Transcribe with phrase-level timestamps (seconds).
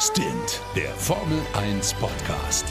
[0.00, 2.64] Stint, der Formel 1 Podcast.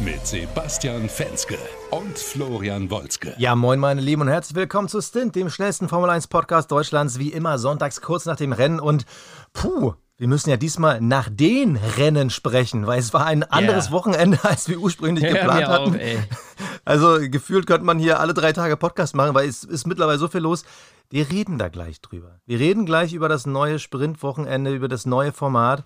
[0.00, 1.58] Mit Sebastian Fenske
[1.92, 3.32] und Florian Wolzke.
[3.38, 7.20] Ja, moin meine Lieben und herzlich willkommen zu Stint, dem schnellsten Formel 1 Podcast Deutschlands,
[7.20, 9.04] wie immer sonntags kurz nach dem Rennen und
[9.52, 13.92] puh, wir müssen ja diesmal nach den Rennen sprechen, weil es war ein anderes yeah.
[13.92, 15.94] Wochenende, als wir ursprünglich ja, geplant hatten.
[15.94, 20.18] Auch, also gefühlt könnte man hier alle drei Tage Podcast machen, weil es ist mittlerweile
[20.18, 20.64] so viel los.
[21.10, 22.40] Wir reden da gleich drüber.
[22.46, 25.84] Wir reden gleich über das neue Sprintwochenende, über das neue Format.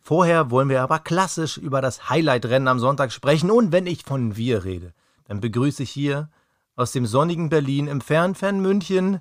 [0.00, 3.50] Vorher wollen wir aber klassisch über das Highlight-Rennen am Sonntag sprechen.
[3.50, 4.92] Und wenn ich von wir rede,
[5.26, 6.30] dann begrüße ich hier
[6.76, 9.20] aus dem sonnigen Berlin im Fernfan München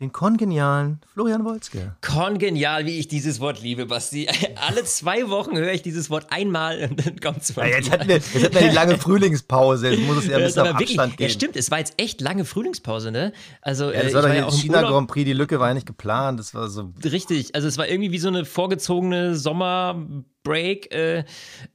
[0.00, 1.94] den kongenialen Florian Wolzke.
[2.00, 4.26] Kongenial, wie ich dieses Wort liebe, Basti.
[4.66, 8.08] Alle zwei Wochen höre ich dieses Wort einmal und dann kommt es ja, jetzt, hatten
[8.08, 10.98] wir, jetzt hatten wir die lange Frühlingspause, jetzt muss es ja ein bisschen auf wirklich,
[10.98, 11.28] Abstand gehen.
[11.28, 13.32] Ja, stimmt, es war jetzt echt lange Frühlingspause, ne?
[13.60, 15.86] Also, ja, das äh, war doch ja China Grand Prix, die Lücke war ja nicht
[15.86, 16.92] geplant, das war so...
[17.04, 20.06] Richtig, also es war irgendwie wie so eine vorgezogene Sommer-
[20.42, 21.24] Break äh,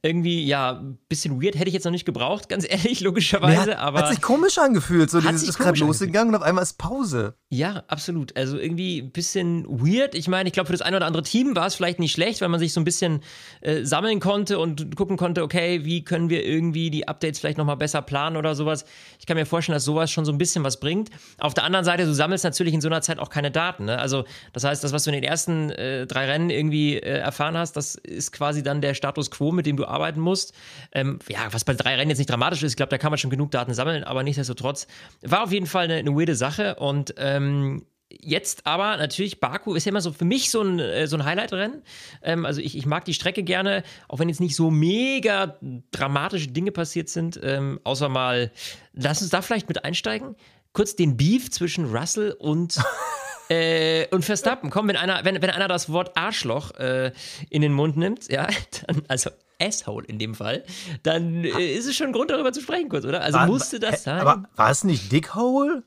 [0.02, 3.72] irgendwie, ja, ein bisschen weird hätte ich jetzt noch nicht gebraucht, ganz ehrlich, logischerweise.
[3.72, 6.78] Ja, aber hat sich komisch angefühlt, so dieses ist gerade losgegangen und auf einmal ist
[6.78, 7.34] Pause.
[7.48, 8.36] Ja, absolut.
[8.36, 10.16] Also irgendwie ein bisschen weird.
[10.16, 12.40] Ich meine, ich glaube, für das eine oder andere Team war es vielleicht nicht schlecht,
[12.40, 13.20] weil man sich so ein bisschen
[13.60, 17.76] äh, sammeln konnte und gucken konnte, okay, wie können wir irgendwie die Updates vielleicht nochmal
[17.76, 18.84] besser planen oder sowas.
[19.20, 21.10] Ich kann mir vorstellen, dass sowas schon so ein bisschen was bringt.
[21.38, 23.84] Auf der anderen Seite, du sammelst natürlich in so einer Zeit auch keine Daten.
[23.84, 23.98] Ne?
[23.98, 27.56] Also, das heißt, das, was du in den ersten äh, drei Rennen irgendwie äh, erfahren
[27.56, 30.54] hast, das ist quasi quasi dann der Status quo, mit dem du arbeiten musst.
[30.92, 33.18] Ähm, ja, was bei drei Rennen jetzt nicht dramatisch ist, ich glaube, da kann man
[33.18, 34.86] schon genug Daten sammeln, aber nichtsdestotrotz
[35.22, 39.84] war auf jeden Fall eine, eine weirde Sache und ähm, Jetzt aber natürlich, Baku ist
[39.84, 41.82] ja immer so für mich so ein, äh, so ein Highlight-Rennen.
[42.22, 45.58] Ähm, also ich, ich mag die Strecke gerne, auch wenn jetzt nicht so mega
[45.90, 47.38] dramatische Dinge passiert sind.
[47.42, 48.52] Ähm, außer mal,
[48.92, 50.36] lass uns da vielleicht mit einsteigen.
[50.72, 52.78] Kurz den Beef zwischen Russell und
[53.48, 57.12] Äh, und Verstappen, komm, wenn einer, wenn, wenn einer das Wort Arschloch äh,
[57.48, 58.48] in den Mund nimmt, ja,
[58.86, 59.30] dann, also
[59.60, 60.64] Asshole in dem Fall,
[61.02, 63.22] dann äh, ist es schon ein Grund, darüber zu sprechen, kurz, oder?
[63.22, 64.20] Also war, musste das sein.
[64.20, 65.84] Aber war es nicht Dickhole?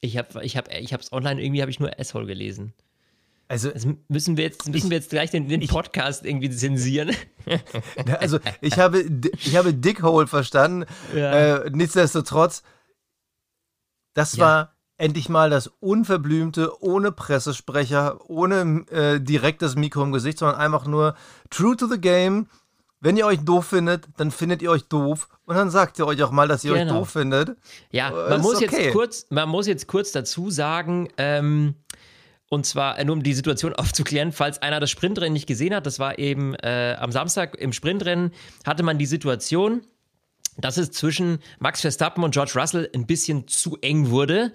[0.00, 2.74] Ich habe ich hab, ich hab's online, irgendwie habe ich nur Asshole gelesen.
[3.48, 6.50] Also, also, müssen wir jetzt, müssen ich, wir jetzt gleich den, den Podcast ich, irgendwie
[6.50, 7.14] zensieren.
[8.18, 9.04] Also ich habe,
[9.38, 10.84] ich habe Dickhole verstanden.
[11.14, 11.58] Ja.
[11.62, 12.64] Äh, nichtsdestotrotz,
[14.14, 14.44] das ja.
[14.44, 20.86] war endlich mal das Unverblümte, ohne Pressesprecher, ohne äh, direktes Mikro im Gesicht, sondern einfach
[20.86, 21.14] nur
[21.50, 22.46] true to the game.
[23.00, 26.22] Wenn ihr euch doof findet, dann findet ihr euch doof und dann sagt ihr euch
[26.22, 26.94] auch mal, dass ihr genau.
[26.94, 27.56] euch doof findet.
[27.90, 28.84] Ja, äh, man muss, okay.
[28.84, 31.74] jetzt kurz, man muss jetzt kurz dazu sagen, ähm,
[32.48, 35.86] und zwar äh, nur um die Situation aufzuklären, falls einer das Sprintrennen nicht gesehen hat,
[35.86, 38.32] das war eben äh, am Samstag im Sprintrennen,
[38.64, 39.82] hatte man die Situation,
[40.58, 44.52] dass es zwischen Max Verstappen und George Russell ein bisschen zu eng wurde,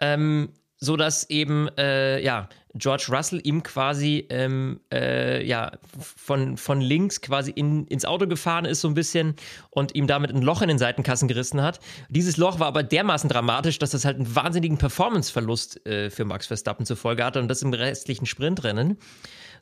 [0.00, 6.80] ähm, so dass eben äh, ja George Russell ihm quasi ähm, äh, ja von, von
[6.80, 9.36] links quasi in, ins Auto gefahren ist so ein bisschen
[9.70, 11.80] und ihm damit ein Loch in den Seitenkassen gerissen hat.
[12.08, 16.46] Dieses Loch war aber dermaßen dramatisch, dass das halt einen wahnsinnigen Performanceverlust äh, für Max
[16.46, 18.98] Verstappen zur Folge hatte und das im restlichen Sprintrennen.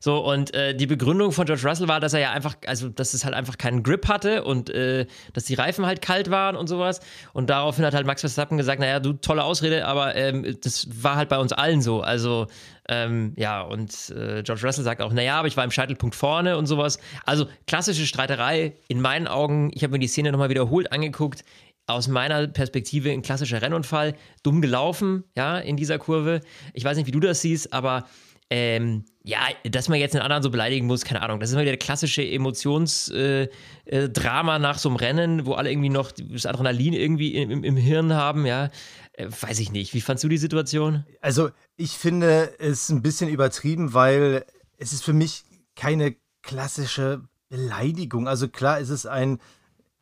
[0.03, 3.13] So, und äh, die Begründung von George Russell war, dass er ja einfach, also dass
[3.13, 6.69] es halt einfach keinen Grip hatte und äh, dass die Reifen halt kalt waren und
[6.69, 7.01] sowas.
[7.35, 11.17] Und daraufhin hat halt Max Verstappen gesagt, naja, du tolle Ausrede, aber ähm, das war
[11.17, 12.01] halt bei uns allen so.
[12.01, 12.47] Also
[12.89, 16.57] ähm, ja, und äh, George Russell sagt auch, naja, aber ich war im Scheitelpunkt vorne
[16.57, 16.99] und sowas.
[17.27, 19.71] Also klassische Streiterei in meinen Augen.
[19.75, 21.45] Ich habe mir die Szene nochmal wiederholt angeguckt
[21.87, 26.41] aus meiner Perspektive ein klassischer Rennunfall, dumm gelaufen, ja, in dieser Kurve.
[26.73, 28.07] Ich weiß nicht, wie du das siehst, aber
[28.51, 29.39] ähm, ja,
[29.71, 31.39] dass man jetzt einen anderen so beleidigen muss, keine Ahnung.
[31.39, 33.49] Das ist immer wieder der klassische Emotionsdrama
[33.87, 37.77] äh, äh, nach so einem Rennen, wo alle irgendwie noch das Adrenalin irgendwie im, im
[37.77, 38.71] Hirn haben, ja.
[39.13, 39.95] Äh, weiß ich nicht.
[39.95, 41.05] Wie fandst du die Situation?
[41.21, 44.45] Also, ich finde es ein bisschen übertrieben, weil
[44.79, 45.45] es ist für mich
[45.77, 48.27] keine klassische Beleidigung.
[48.27, 49.39] Also klar, ist es ein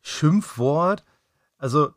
[0.01, 1.03] Schimpfwort.
[1.57, 1.91] Also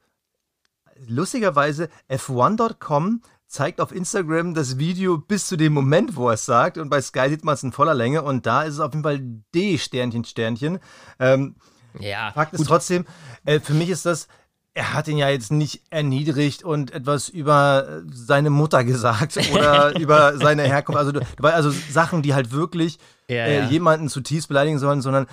[1.06, 6.78] lustigerweise F1.com zeigt auf Instagram das Video bis zu dem Moment, wo er es sagt.
[6.78, 8.22] Und bei Sky sieht man es in voller Länge.
[8.22, 9.20] Und da ist es auf jeden Fall
[9.54, 10.78] D Sternchen Sternchen.
[11.20, 11.56] Ähm,
[12.00, 12.32] ja.
[12.32, 13.04] Fakt ist trotzdem,
[13.44, 14.26] äh, für mich ist das,
[14.72, 20.38] er hat ihn ja jetzt nicht erniedrigt und etwas über seine Mutter gesagt oder über
[20.38, 20.98] seine Herkunft.
[20.98, 21.12] Also,
[21.42, 22.98] also Sachen, die halt wirklich
[23.28, 23.66] ja, äh, ja.
[23.66, 25.28] jemanden zutiefst beleidigen sollen, sondern äh,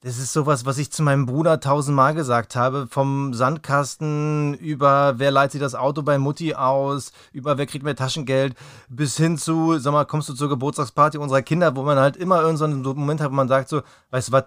[0.00, 2.86] das ist sowas, was ich zu meinem Bruder tausendmal gesagt habe.
[2.88, 7.96] Vom Sandkasten über wer leiht sich das Auto bei Mutti aus, über wer kriegt mehr
[7.96, 8.54] Taschengeld,
[8.88, 12.40] bis hin zu, sag mal, kommst du zur Geburtstagsparty unserer Kinder, wo man halt immer
[12.40, 14.44] irgendeinen so Moment hat, wo man sagt so, weißt du was,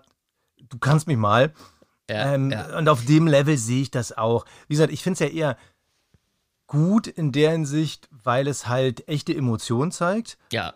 [0.69, 1.53] du kannst mich mal.
[2.09, 2.77] Ja, ähm, ja.
[2.77, 4.45] Und auf dem Level sehe ich das auch.
[4.67, 5.57] Wie gesagt, ich finde es ja eher
[6.67, 10.37] gut in der Hinsicht, weil es halt echte Emotionen zeigt.
[10.51, 10.73] Ja.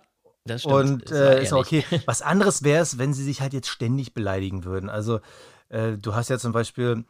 [0.47, 0.75] Das stimmt.
[0.75, 1.83] Und äh, ist okay.
[2.05, 4.89] Was anderes wäre es, wenn sie sich halt jetzt ständig beleidigen würden.
[4.89, 5.19] Also,
[5.69, 7.05] äh, du hast ja zum Beispiel,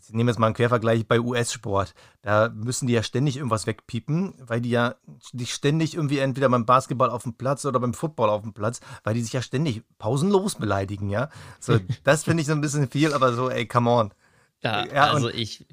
[0.00, 1.94] ich nehme jetzt mal einen Quervergleich bei US-Sport.
[2.22, 4.96] Da müssen die ja ständig irgendwas wegpiepen, weil die ja
[5.32, 8.80] sich ständig irgendwie entweder beim Basketball auf dem Platz oder beim Football auf dem Platz,
[9.02, 11.30] weil die sich ja ständig pausenlos beleidigen, ja.
[11.60, 14.14] So, das finde ich so ein bisschen viel, aber so, ey, come on.
[14.64, 15.64] Ja, ja also ich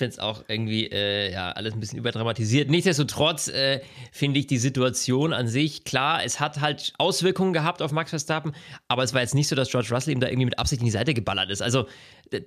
[0.00, 2.70] finde es auch irgendwie äh, ja, alles ein bisschen überdramatisiert.
[2.70, 3.80] Nichtsdestotrotz äh,
[4.12, 8.52] finde ich die Situation an sich, klar, es hat halt Auswirkungen gehabt auf Max Verstappen,
[8.88, 10.86] aber es war jetzt nicht so, dass George Russell ihm da irgendwie mit Absicht in
[10.86, 11.60] die Seite geballert ist.
[11.60, 11.86] Also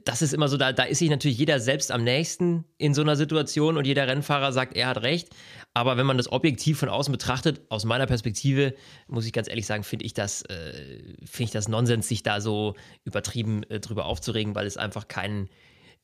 [0.06, 3.02] das ist immer so, da, da ist sich natürlich jeder selbst am nächsten in so
[3.02, 5.30] einer Situation und jeder Rennfahrer sagt, er hat recht.
[5.76, 8.74] Aber wenn man das objektiv von außen betrachtet, aus meiner Perspektive,
[9.08, 12.42] muss ich ganz ehrlich sagen, finde ich das, äh, finde ich das Nonsens, sich da
[12.42, 15.50] so übertrieben äh, drüber aufzuregen, weil es einfach keinen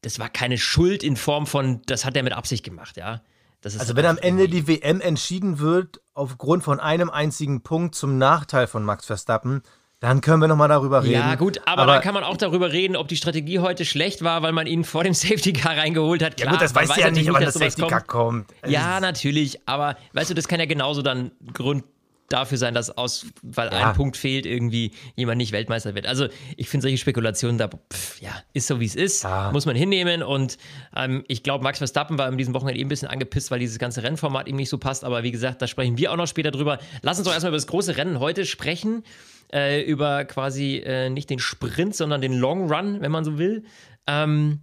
[0.01, 3.21] das war keine Schuld in Form von, das hat er mit Absicht gemacht, ja.
[3.63, 8.67] also wenn am Ende die WM entschieden wird aufgrund von einem einzigen Punkt zum Nachteil
[8.67, 9.61] von Max Verstappen,
[9.99, 11.13] dann können wir nochmal darüber reden.
[11.13, 14.23] Ja, gut, aber, aber, dann kann man auch darüber reden, ob die Strategie heute schlecht
[14.23, 16.37] war, weil man ihn vor dem Safety Car reingeholt hat.
[16.37, 18.47] Klar, ja, gut, das weiß ja nicht, wann das Safety Car kommt.
[18.47, 18.71] kommt.
[18.71, 21.83] Ja, natürlich, aber weißt du, das kann ja genauso dann Grund
[22.29, 23.89] dafür sein, dass aus, weil ja.
[23.89, 26.07] ein Punkt fehlt, irgendwie jemand nicht Weltmeister wird.
[26.07, 26.27] Also
[26.57, 29.51] ich finde solche Spekulationen da, pff, ja, ist so wie es ist, ja.
[29.51, 30.23] muss man hinnehmen.
[30.23, 30.57] Und
[30.95, 33.79] ähm, ich glaube, Max Verstappen war in diesem Wochenende eben ein bisschen angepisst, weil dieses
[33.79, 35.03] ganze Rennformat ihm nicht so passt.
[35.03, 36.79] Aber wie gesagt, da sprechen wir auch noch später drüber.
[37.01, 39.03] Lass uns doch erstmal über das große Rennen heute sprechen.
[39.51, 43.63] Äh, über quasi äh, nicht den Sprint, sondern den Long Run, wenn man so will.
[44.05, 44.59] Ähm,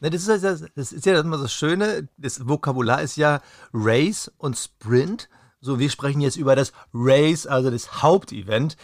[0.00, 0.42] das ist,
[0.74, 3.42] das ist ja immer das Schöne, das Vokabular ist ja
[3.74, 5.28] Race und Sprint.
[5.60, 8.76] So, wir sprechen jetzt über das Race, also das Hauptevent.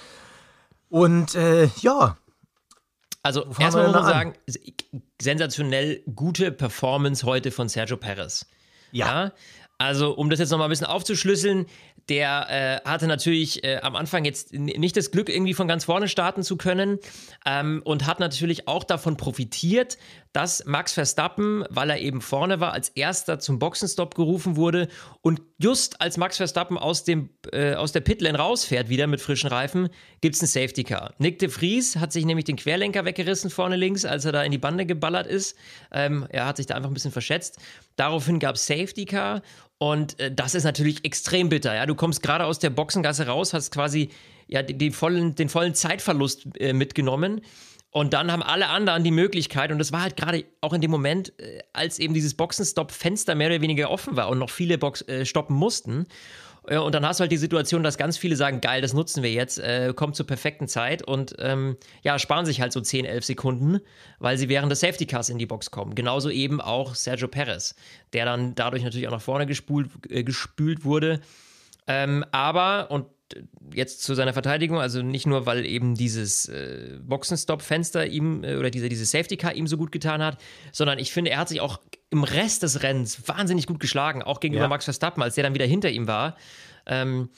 [0.88, 2.18] Und äh, ja.
[3.22, 4.34] Also erstmal muss man sagen,
[5.20, 8.46] sensationell gute Performance heute von Sergio Perez.
[8.92, 9.06] Ja.
[9.24, 9.32] ja.
[9.78, 11.66] Also, um das jetzt nochmal ein bisschen aufzuschlüsseln,
[12.08, 16.08] der äh, hatte natürlich äh, am Anfang jetzt nicht das Glück, irgendwie von ganz vorne
[16.08, 16.98] starten zu können
[17.44, 19.98] ähm, und hat natürlich auch davon profitiert,
[20.36, 24.88] dass Max Verstappen, weil er eben vorne war, als erster zum Boxenstopp gerufen wurde
[25.22, 29.48] und just als Max Verstappen aus, dem, äh, aus der Pitlane rausfährt, wieder mit frischen
[29.48, 29.88] Reifen,
[30.20, 31.14] gibt es ein Safety Car.
[31.16, 34.52] Nick de Vries hat sich nämlich den Querlenker weggerissen vorne links, als er da in
[34.52, 35.56] die Bande geballert ist.
[35.90, 37.56] Ähm, er hat sich da einfach ein bisschen verschätzt.
[37.96, 39.40] Daraufhin gab es Safety Car
[39.78, 41.74] und äh, das ist natürlich extrem bitter.
[41.74, 41.86] Ja?
[41.86, 44.10] Du kommst gerade aus der Boxengasse raus, hast quasi
[44.48, 47.40] ja, die vollen, den vollen Zeitverlust äh, mitgenommen.
[47.90, 50.90] Und dann haben alle anderen die Möglichkeit, und das war halt gerade auch in dem
[50.90, 55.02] Moment, äh, als eben dieses Boxenstopp-Fenster mehr oder weniger offen war und noch viele Box
[55.02, 56.06] äh, stoppen mussten.
[56.68, 59.30] Und dann hast du halt die Situation, dass ganz viele sagen, geil, das nutzen wir
[59.30, 63.24] jetzt, äh, kommt zur perfekten Zeit und ähm, ja, sparen sich halt so 10, 11
[63.24, 63.80] Sekunden,
[64.18, 65.94] weil sie während des Safety Cars in die Box kommen.
[65.94, 67.76] Genauso eben auch Sergio Perez,
[68.12, 71.20] der dann dadurch natürlich auch nach vorne gespult, äh, gespült wurde.
[71.86, 73.06] Ähm, aber, und
[73.72, 78.70] jetzt zu seiner Verteidigung, also nicht nur, weil eben dieses äh, Boxenstopp-Fenster ihm äh, oder
[78.70, 80.38] diese, diese Safety Car ihm so gut getan hat,
[80.72, 81.80] sondern ich finde, er hat sich auch
[82.10, 84.68] im Rest des Rennens wahnsinnig gut geschlagen, auch gegenüber ja.
[84.68, 86.36] Max Verstappen, als der dann wieder hinter ihm war.
[86.86, 87.30] Ähm,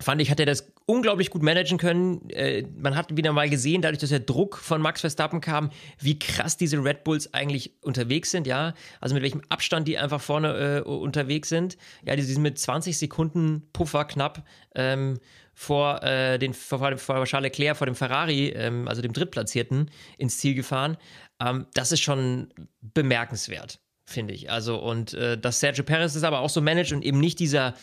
[0.00, 2.28] fand ich, hat er das unglaublich gut managen können.
[2.30, 5.70] Äh, man hat wieder mal gesehen, dadurch, dass der Druck von Max Verstappen kam,
[6.00, 8.74] wie krass diese Red Bulls eigentlich unterwegs sind, ja.
[9.00, 11.76] Also mit welchem Abstand die einfach vorne äh, unterwegs sind.
[12.04, 14.44] Ja, die sind mit 20 Sekunden Puffer knapp
[14.74, 15.18] ähm,
[15.54, 20.38] vor, äh, den, vor, vor Charles Leclerc, vor dem Ferrari, ähm, also dem Drittplatzierten, ins
[20.38, 20.96] Ziel gefahren.
[21.40, 22.48] Ähm, das ist schon
[22.80, 24.50] bemerkenswert, finde ich.
[24.50, 27.74] Also, und äh, dass Sergio Perez ist aber auch so managt und eben nicht dieser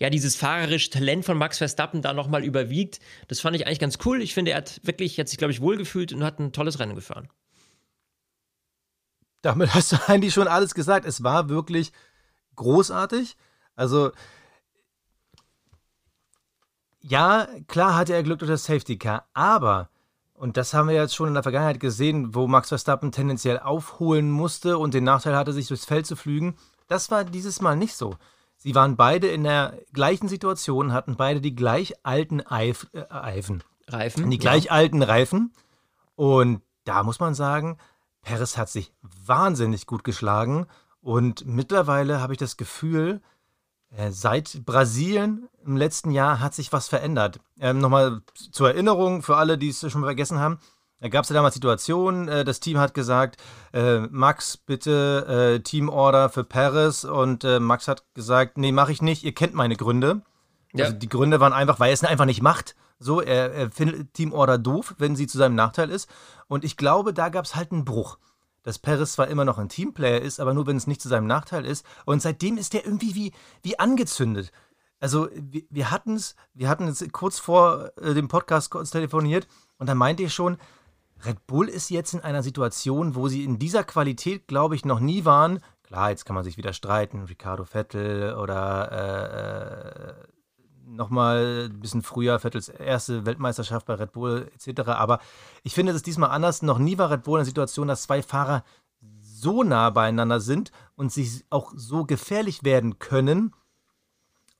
[0.00, 3.00] ja, dieses fahrerische Talent von Max Verstappen da nochmal überwiegt.
[3.28, 4.22] Das fand ich eigentlich ganz cool.
[4.22, 6.94] Ich finde, er hat wirklich, hat sich, glaube ich, wohlgefühlt und hat ein tolles Rennen
[6.94, 7.28] gefahren.
[9.42, 11.04] Damit hast du eigentlich schon alles gesagt.
[11.04, 11.92] Es war wirklich
[12.56, 13.36] großartig.
[13.76, 14.10] Also,
[17.02, 19.90] ja, klar hatte er Glück durch das Safety Car, aber,
[20.32, 24.30] und das haben wir jetzt schon in der Vergangenheit gesehen, wo Max Verstappen tendenziell aufholen
[24.30, 26.56] musste und den Nachteil hatte, sich durchs Feld zu flügen,
[26.88, 28.16] das war dieses Mal nicht so.
[28.62, 33.64] Sie waren beide in der gleichen Situation, hatten beide die gleich alten Eif, äh, Eifen.
[33.88, 34.30] Reifen.
[34.30, 34.72] Die gleich ja.
[34.72, 35.54] alten Reifen.
[36.14, 37.78] Und da muss man sagen,
[38.20, 40.66] Perez hat sich wahnsinnig gut geschlagen.
[41.00, 43.22] Und mittlerweile habe ich das Gefühl,
[43.96, 47.40] äh, seit Brasilien im letzten Jahr hat sich was verändert.
[47.58, 50.58] Ähm, Nochmal zur Erinnerung für alle, die es schon vergessen haben.
[51.00, 53.40] Da gab es ja damals Situationen, äh, das Team hat gesagt,
[53.72, 59.00] äh, Max, bitte äh, Teamorder für Paris und äh, Max hat gesagt, nee, mache ich
[59.00, 60.22] nicht, ihr kennt meine Gründe.
[60.74, 60.84] Ja.
[60.84, 62.76] Also die Gründe waren einfach, weil er es einfach nicht macht.
[62.98, 66.08] So, er, er findet Teamorder doof, wenn sie zu seinem Nachteil ist.
[66.48, 68.18] Und ich glaube, da gab es halt einen Bruch.
[68.62, 71.26] Dass Paris zwar immer noch ein Teamplayer ist, aber nur wenn es nicht zu seinem
[71.26, 71.84] Nachteil ist.
[72.04, 74.52] Und seitdem ist der irgendwie wie, wie angezündet
[75.00, 79.48] Also wir, wir hatten es, wir hatten es kurz vor äh, dem Podcast kurz telefoniert
[79.78, 80.58] und da meinte ich schon,
[81.24, 85.00] Red Bull ist jetzt in einer Situation, wo sie in dieser Qualität, glaube ich, noch
[85.00, 85.60] nie waren.
[85.82, 90.30] Klar, jetzt kann man sich wieder streiten, Ricardo Vettel oder äh,
[90.86, 94.88] nochmal ein bisschen früher, Vettels erste Weltmeisterschaft bei Red Bull etc.
[94.90, 95.20] Aber
[95.62, 96.62] ich finde es diesmal anders.
[96.62, 98.64] Noch nie war Red Bull in der Situation, dass zwei Fahrer
[99.20, 103.54] so nah beieinander sind und sich auch so gefährlich werden können,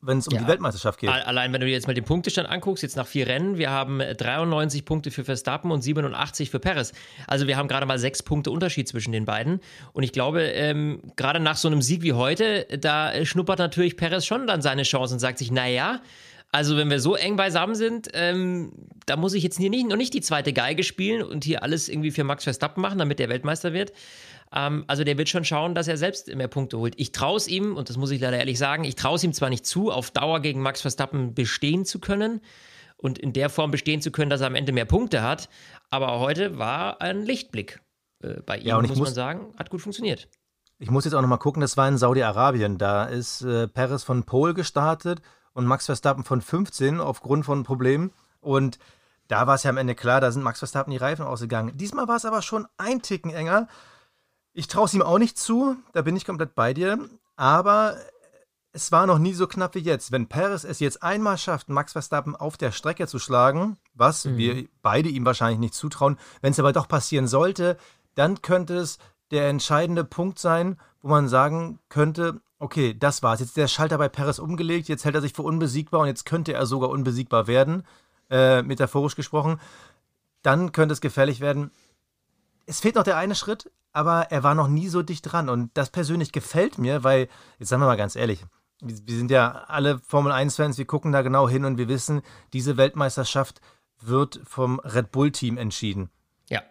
[0.03, 0.41] wenn es um ja.
[0.41, 1.11] die Weltmeisterschaft geht.
[1.11, 3.99] Allein wenn du dir jetzt mal den Punktestand anguckst, jetzt nach vier Rennen, wir haben
[3.99, 6.93] 93 Punkte für Verstappen und 87 für Perez.
[7.27, 9.61] Also wir haben gerade mal sechs Punkte Unterschied zwischen den beiden.
[9.93, 14.25] Und ich glaube, ähm, gerade nach so einem Sieg wie heute, da schnuppert natürlich Perez
[14.25, 16.01] schon dann seine Chance und sagt sich, naja,
[16.53, 18.73] also wenn wir so eng beisammen sind, ähm,
[19.07, 21.89] da muss ich jetzt hier nicht, noch nicht die zweite Geige spielen und hier alles
[21.89, 23.93] irgendwie für Max Verstappen machen, damit der Weltmeister wird.
[24.53, 26.95] Ähm, also der wird schon schauen, dass er selbst mehr Punkte holt.
[26.97, 29.33] Ich traue es ihm, und das muss ich leider ehrlich sagen, ich traue es ihm
[29.33, 32.41] zwar nicht zu, auf Dauer gegen Max Verstappen bestehen zu können
[32.97, 35.49] und in der Form bestehen zu können, dass er am Ende mehr Punkte hat,
[35.89, 37.81] aber heute war ein Lichtblick
[38.23, 40.29] äh, bei ihm, ja, muss, muss man sagen, hat gut funktioniert.
[40.79, 42.79] Ich muss jetzt auch nochmal gucken, das war in Saudi-Arabien.
[42.79, 45.21] Da ist äh, Perez von Pole gestartet
[45.53, 48.13] und Max Verstappen von 15 aufgrund von Problemen.
[48.41, 48.79] Und
[49.29, 51.77] da war es ja am Ende klar, da sind Max Verstappen die Reifen ausgegangen.
[51.77, 53.69] Diesmal war es aber schon ein Ticken enger.
[54.53, 56.99] Ich traue es ihm auch nicht zu, da bin ich komplett bei dir.
[57.37, 57.97] Aber
[58.73, 60.13] es war noch nie so knapp wie jetzt.
[60.13, 64.37] Wenn Perez es jetzt einmal schafft, Max Verstappen auf der Strecke zu schlagen, was mhm.
[64.37, 67.77] wir beide ihm wahrscheinlich nicht zutrauen, wenn es aber doch passieren sollte,
[68.15, 68.99] dann könnte es
[69.31, 73.41] der entscheidende Punkt sein, wo man sagen könnte, okay, das war's.
[73.41, 76.27] Jetzt ist der Schalter bei Perez umgelegt, jetzt hält er sich für unbesiegbar und jetzt
[76.27, 77.85] könnte er sogar unbesiegbar werden,
[78.31, 79.59] äh, metaphorisch gesprochen.
[80.43, 81.73] Dann könnte es gefährlich werden.
[82.67, 85.49] Es fehlt noch der eine Schritt, aber er war noch nie so dicht dran.
[85.49, 88.45] Und das persönlich gefällt mir, weil, jetzt sagen wir mal ganz ehrlich,
[88.81, 92.77] wir sind ja alle Formel 1-Fans, wir gucken da genau hin und wir wissen, diese
[92.77, 93.61] Weltmeisterschaft
[94.01, 96.11] wird vom Red Bull-Team entschieden.
[96.49, 96.63] Ja.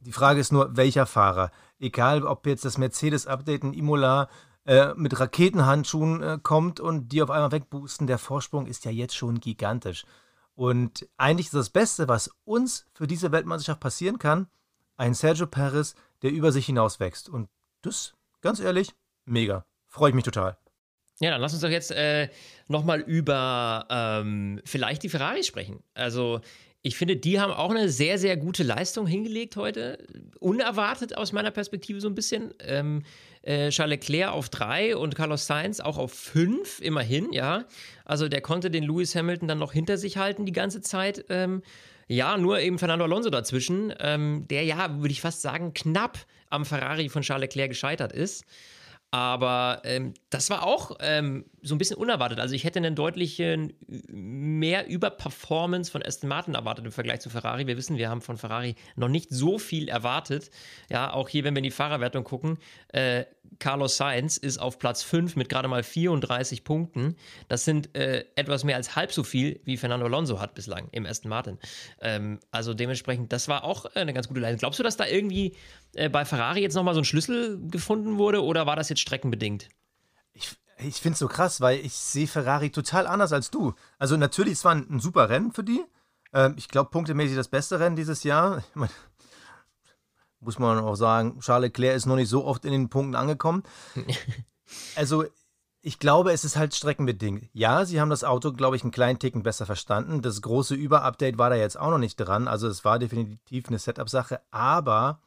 [0.00, 1.50] Die Frage ist nur, welcher Fahrer?
[1.78, 4.28] Egal, ob jetzt das Mercedes-Update in Imola
[4.68, 9.16] äh, mit Raketenhandschuhen äh, kommt und die auf einmal wegboosten, der Vorsprung ist ja jetzt
[9.16, 10.04] schon gigantisch.
[10.54, 14.46] Und eigentlich ist das Beste, was uns für diese Weltmeisterschaft passieren kann,
[14.98, 17.30] ein Sergio Perez, der über sich hinaus wächst.
[17.30, 17.48] Und
[17.80, 18.90] das, ganz ehrlich,
[19.24, 19.64] mega.
[19.86, 20.58] Freue ich mich total.
[21.18, 22.28] Ja, dann lass uns doch jetzt äh,
[22.66, 25.82] nochmal über ähm, vielleicht die Ferraris sprechen.
[25.94, 26.42] Also
[26.82, 30.06] ich finde, die haben auch eine sehr, sehr gute Leistung hingelegt heute.
[30.40, 32.52] Unerwartet aus meiner Perspektive so ein bisschen.
[32.60, 33.04] Ähm,
[33.48, 37.64] äh, Charles Leclerc auf drei und Carlos Sainz auch auf fünf, immerhin, ja.
[38.04, 41.24] Also der konnte den Lewis Hamilton dann noch hinter sich halten die ganze Zeit.
[41.30, 41.62] Ähm,
[42.08, 46.18] ja, nur eben Fernando Alonso dazwischen, ähm, der ja, würde ich fast sagen, knapp
[46.50, 48.44] am Ferrari von Charles Leclerc gescheitert ist.
[49.10, 52.40] Aber ähm, das war auch ähm, so ein bisschen unerwartet.
[52.40, 57.66] Also ich hätte einen deutlichen mehr Überperformance von Aston Martin erwartet im Vergleich zu Ferrari.
[57.66, 60.50] Wir wissen, wir haben von Ferrari noch nicht so viel erwartet.
[60.90, 63.24] Ja, auch hier, wenn wir in die Fahrerwertung gucken, äh,
[63.58, 67.16] Carlos Sainz ist auf Platz 5 mit gerade mal 34 Punkten.
[67.48, 71.06] Das sind äh, etwas mehr als halb so viel, wie Fernando Alonso hat bislang im
[71.06, 71.58] Aston Martin.
[72.00, 74.58] Ähm, also dementsprechend, das war auch eine ganz gute Leistung.
[74.58, 75.56] Glaubst du, dass da irgendwie
[75.94, 79.68] äh, bei Ferrari jetzt nochmal so ein Schlüssel gefunden wurde oder war das jetzt streckenbedingt?
[80.32, 83.74] Ich, ich finde es so krass, weil ich sehe Ferrari total anders als du.
[83.98, 85.82] Also natürlich, es war ein, ein super Rennen für die.
[86.32, 88.58] Ähm, ich glaube, punktemäßig das beste Rennen dieses Jahr.
[88.58, 88.90] Ich mein,
[90.40, 93.62] muss man auch sagen, Charles Leclerc ist noch nicht so oft in den Punkten angekommen.
[94.96, 95.24] also
[95.80, 97.48] ich glaube, es ist halt streckenbedingt.
[97.52, 100.22] Ja, sie haben das Auto, glaube ich, einen kleinen Ticken besser verstanden.
[100.22, 102.48] Das große Überupdate war da jetzt auch noch nicht dran.
[102.48, 104.40] Also es war definitiv eine Setup-Sache.
[104.50, 105.20] Aber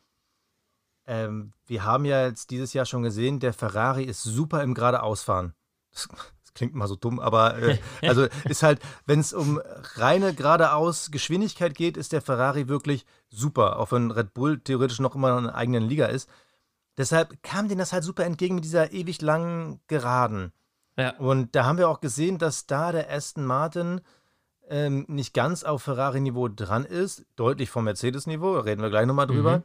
[1.08, 5.54] ähm, wir haben ja jetzt dieses Jahr schon gesehen, der Ferrari ist super im Geradeausfahren.
[5.92, 6.10] Das,
[6.52, 9.62] das klingt mal so dumm, aber äh, also ist halt, wenn es um
[9.96, 15.16] reine geradeaus Geschwindigkeit geht, ist der Ferrari wirklich super, auch wenn Red Bull theoretisch noch
[15.16, 16.30] immer in einer eigenen Liga ist.
[16.98, 20.52] Deshalb kam denen das halt super entgegen mit dieser ewig langen Geraden.
[20.98, 21.16] Ja.
[21.18, 24.02] Und da haben wir auch gesehen, dass da der Aston Martin
[24.70, 29.60] ähm, nicht ganz auf Ferrari-Niveau dran ist, deutlich vom Mercedes-Niveau, reden wir gleich nochmal drüber.
[29.60, 29.64] Mhm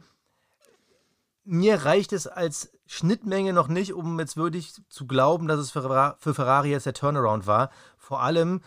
[1.47, 5.81] mir reicht es als Schnittmenge noch nicht, um jetzt wirklich zu glauben, dass es für,
[6.19, 7.71] Ferrari jetzt der Turnaround war.
[7.97, 8.61] Vor allem,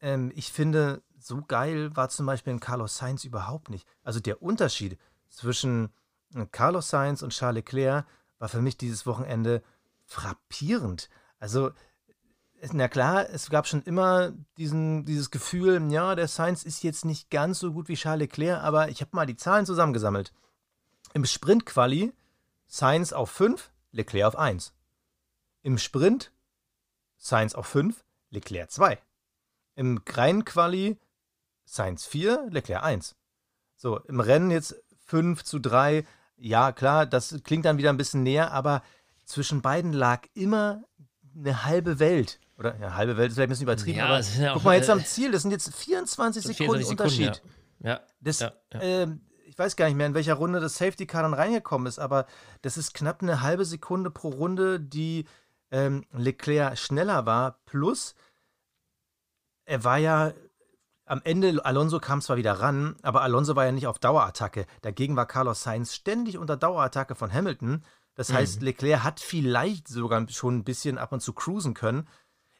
[0.00, 3.86] ähm, ich finde, so geil war zum Beispiel ein Carlos Sainz überhaupt nicht.
[4.02, 4.98] Also der Unterschied
[5.28, 5.90] zwischen
[6.34, 8.04] äh, Carlos Sainz und Charles Leclerc
[8.40, 9.62] war für mich dieses Wochenende
[10.04, 11.08] frappierend.
[11.38, 11.70] Also,
[12.72, 17.30] na klar, es gab schon immer diesen, dieses Gefühl, ja, der Sainz ist jetzt nicht
[17.30, 20.32] ganz so gut wie Charles Leclerc, aber ich habe mal die Zahlen zusammengesammelt.
[21.14, 22.12] Im Sprint-Quali
[22.66, 24.72] Sainz auf 5, Leclerc auf 1.
[25.62, 26.32] Im Sprint
[27.16, 28.98] Sainz auf 5, Leclerc 2.
[29.74, 30.98] Im reinen Quali
[31.64, 33.16] Sainz 4, Leclerc 1.
[33.76, 36.06] So, im Rennen jetzt 5 zu 3.
[36.36, 38.82] Ja, klar, das klingt dann wieder ein bisschen näher, aber
[39.24, 40.82] zwischen beiden lag immer
[41.36, 42.40] eine halbe Welt.
[42.58, 44.90] Oder ja, halbe Welt ist vielleicht ein bisschen übertrieben, ja, aber ja guck mal jetzt
[44.90, 47.34] am Ziel, das sind jetzt 24 Sekunden, 24 Unterschied.
[47.36, 47.90] Sekunden, ja.
[47.90, 48.00] ja.
[48.20, 49.06] Das, äh,
[49.58, 52.26] ich weiß gar nicht mehr, in welcher Runde das Safety Car dann reingekommen ist, aber
[52.62, 55.24] das ist knapp eine halbe Sekunde pro Runde, die
[55.72, 57.58] ähm, Leclerc schneller war.
[57.66, 58.14] Plus,
[59.64, 60.32] er war ja
[61.06, 64.64] am Ende, Alonso kam zwar wieder ran, aber Alonso war ja nicht auf Dauerattacke.
[64.82, 67.84] Dagegen war Carlos Sainz ständig unter Dauerattacke von Hamilton.
[68.14, 68.66] Das heißt, mhm.
[68.66, 72.06] Leclerc hat vielleicht sogar schon ein bisschen ab und zu cruisen können.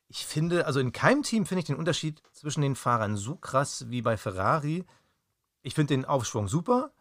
[0.09, 3.87] Ich finde, also in keinem Team finde ich den Unterschied zwischen den Fahrern so krass
[3.89, 4.85] wie bei Ferrari.
[5.63, 6.93] Ich finde den Aufschwung super,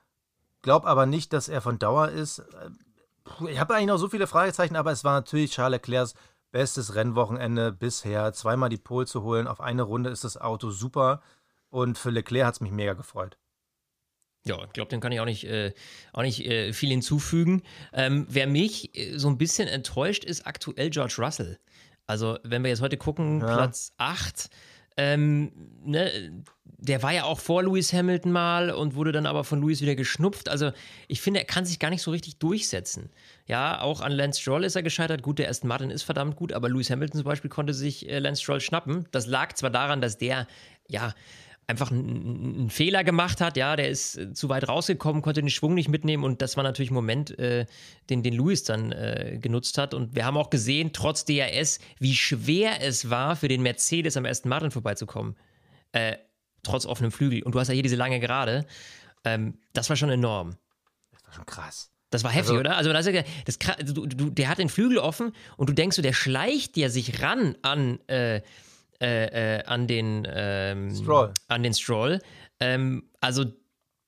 [0.61, 2.43] glaube aber nicht, dass er von Dauer ist.
[3.47, 6.13] Ich habe eigentlich noch so viele Fragezeichen, aber es war natürlich Charles Leclercs
[6.51, 8.33] bestes Rennwochenende bisher.
[8.33, 11.21] Zweimal die Pole zu holen, auf eine Runde ist das Auto super.
[11.69, 13.37] Und für Leclerc hat es mich mega gefreut.
[14.45, 15.73] Ja, ich glaube, dem kann ich auch nicht, äh,
[16.13, 17.63] auch nicht äh, viel hinzufügen.
[17.91, 21.59] Ähm, wer mich äh, so ein bisschen enttäuscht, ist aktuell George Russell.
[22.05, 23.45] Also, wenn wir jetzt heute gucken, ja.
[23.45, 24.49] Platz 8,
[24.97, 25.51] ähm,
[25.85, 26.11] ne,
[26.79, 29.95] der war ja auch vor Lewis Hamilton mal und wurde dann aber von Lewis wieder
[29.95, 30.47] geschnupft.
[30.47, 30.71] Also
[31.07, 33.09] ich finde, er kann sich gar nicht so richtig durchsetzen.
[33.47, 35.23] Ja, auch an Lance Stroll ist er gescheitert.
[35.23, 38.19] Gut, der Aston Martin ist verdammt gut, aber Lewis Hamilton zum Beispiel konnte sich äh,
[38.19, 39.07] Lance Stroll schnappen.
[39.11, 40.47] Das lag zwar daran, dass der,
[40.87, 41.13] ja,
[41.67, 45.73] einfach einen Fehler gemacht hat, ja, der ist äh, zu weit rausgekommen, konnte den Schwung
[45.73, 47.65] nicht mitnehmen und das war natürlich ein Moment, äh,
[48.09, 49.93] den, den Lewis dann äh, genutzt hat.
[49.93, 54.23] Und wir haben auch gesehen, trotz DRS, wie schwer es war, für den Mercedes am
[54.23, 55.35] ersten Martin vorbeizukommen.
[55.91, 56.15] Äh,
[56.63, 57.43] trotz offenem Flügel.
[57.43, 58.65] Und du hast ja hier diese lange Gerade.
[59.25, 60.55] Ähm, das war schon enorm.
[61.11, 61.91] Das war schon krass.
[62.09, 62.77] Das war heftig, also, oder?
[62.77, 63.05] Also, das,
[63.45, 66.87] das, du, du, der hat den Flügel offen und du denkst so, der schleicht ja
[66.87, 68.41] sich ran an äh,
[69.01, 71.33] äh, äh, an den ähm, Stroll.
[71.47, 72.19] An den Stroll.
[72.59, 73.45] Ähm, also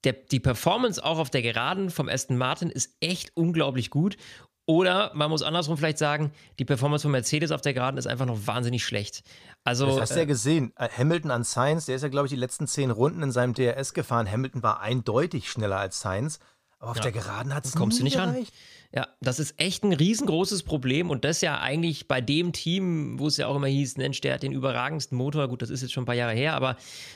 [0.04, 4.18] der, die Performance auch auf der Geraden vom Aston Martin ist echt unglaublich gut.
[4.66, 8.28] Oder man muss andersrum vielleicht sagen, die Performance von Mercedes auf der Geraden ist einfach
[8.28, 9.24] noch wahnsinnig schlecht.
[9.64, 10.74] Also, das hast du ja äh, gesehen.
[10.76, 13.56] Äh, Hamilton an Sainz, der ist ja, glaube ich, die letzten zehn Runden in seinem
[13.56, 14.30] DRS gefahren.
[14.32, 16.40] Hamilton war eindeutig schneller als Sainz.
[16.78, 18.36] Aber auf ja, der Geraden hat es Kommst du nicht gereicht.
[18.36, 18.48] ran?
[18.92, 23.28] Ja, das ist echt ein riesengroßes Problem und das ja eigentlich bei dem Team, wo
[23.28, 25.48] es ja auch immer hieß, Mensch, der hat den überragendsten Motor.
[25.48, 26.76] Gut, das ist jetzt schon ein paar Jahre her, aber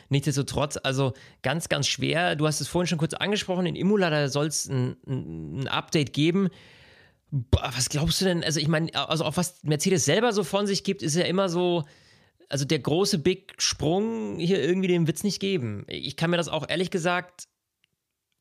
[0.10, 2.36] nichtsdestotrotz, also ganz, ganz schwer.
[2.36, 6.14] Du hast es vorhin schon kurz angesprochen, in Imola, da soll es ein, ein, Update
[6.14, 6.50] geben.
[7.50, 8.44] Was glaubst du denn?
[8.44, 11.50] Also, ich meine, also auch was Mercedes selber so von sich gibt, ist ja immer
[11.50, 11.86] so,
[12.50, 15.86] also der große Big Sprung hier irgendwie, den es nicht geben.
[15.88, 17.48] Ich kann mir das auch ehrlich gesagt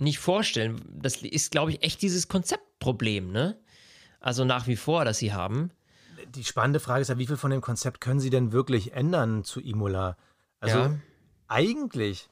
[0.03, 0.83] nicht vorstellen.
[0.91, 3.59] Das ist, glaube ich, echt dieses Konzeptproblem, ne?
[4.21, 5.71] Also nach wie vor, das sie haben.
[6.35, 9.45] Die spannende Frage ist ja, wie viel von dem Konzept können sie denn wirklich ändern
[9.45, 10.17] zu Imola?
[10.61, 10.99] Also ja.
[11.49, 12.29] eigentlich,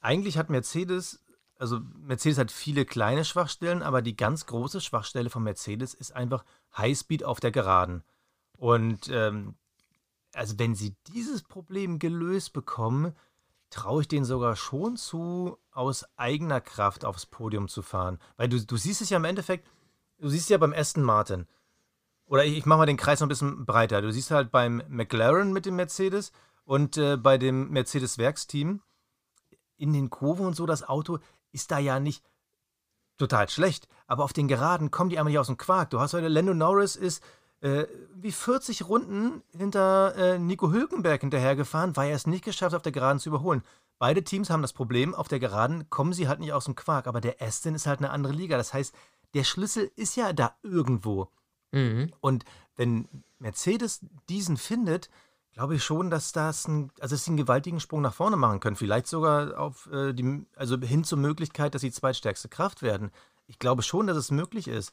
[0.00, 1.22] eigentlich hat Mercedes,
[1.58, 6.44] also Mercedes hat viele kleine Schwachstellen, aber die ganz große Schwachstelle von Mercedes ist einfach
[6.76, 8.02] Highspeed auf der Geraden.
[8.56, 9.54] Und ähm,
[10.32, 13.14] also wenn sie dieses Problem gelöst bekommen,
[13.70, 18.18] traue ich denen sogar schon zu, aus eigener Kraft aufs Podium zu fahren.
[18.36, 19.66] Weil du, du siehst es ja im Endeffekt,
[20.18, 21.46] du siehst ja beim Aston Martin.
[22.26, 24.02] Oder ich, ich mache mal den Kreis noch ein bisschen breiter.
[24.02, 26.32] Du siehst halt beim McLaren mit dem Mercedes
[26.64, 28.82] und äh, bei dem Mercedes-Werksteam
[29.76, 31.18] in den Kurven und so, das Auto
[31.52, 32.24] ist da ja nicht
[33.16, 33.88] total schlecht.
[34.06, 35.90] Aber auf den Geraden kommen die einmal nicht aus dem Quark.
[35.90, 37.22] Du hast heute, Lando Norris ist
[37.60, 42.82] äh, wie 40 Runden hinter äh, Nico Hülkenberg hinterhergefahren, weil er es nicht geschafft auf
[42.82, 43.62] der Geraden zu überholen.
[43.98, 47.06] Beide Teams haben das Problem, auf der Geraden kommen sie halt nicht aus dem Quark,
[47.06, 48.56] aber der Aston ist halt eine andere Liga.
[48.56, 48.94] Das heißt,
[49.34, 51.28] der Schlüssel ist ja da irgendwo.
[51.72, 52.12] Mhm.
[52.20, 52.44] Und
[52.76, 55.10] wenn Mercedes diesen findet,
[55.52, 58.60] glaube ich schon, dass das ein, also dass sie einen gewaltigen Sprung nach vorne machen
[58.60, 58.76] können.
[58.76, 63.10] Vielleicht sogar auf äh, die, also hin zur Möglichkeit, dass sie zweitstärkste Kraft werden.
[63.46, 64.92] Ich glaube schon, dass es möglich ist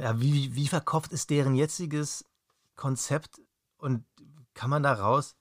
[0.00, 2.24] ja, wie, wie verkauft ist deren jetziges
[2.76, 3.40] Konzept
[3.78, 4.04] und
[4.54, 5.36] kann man da raus?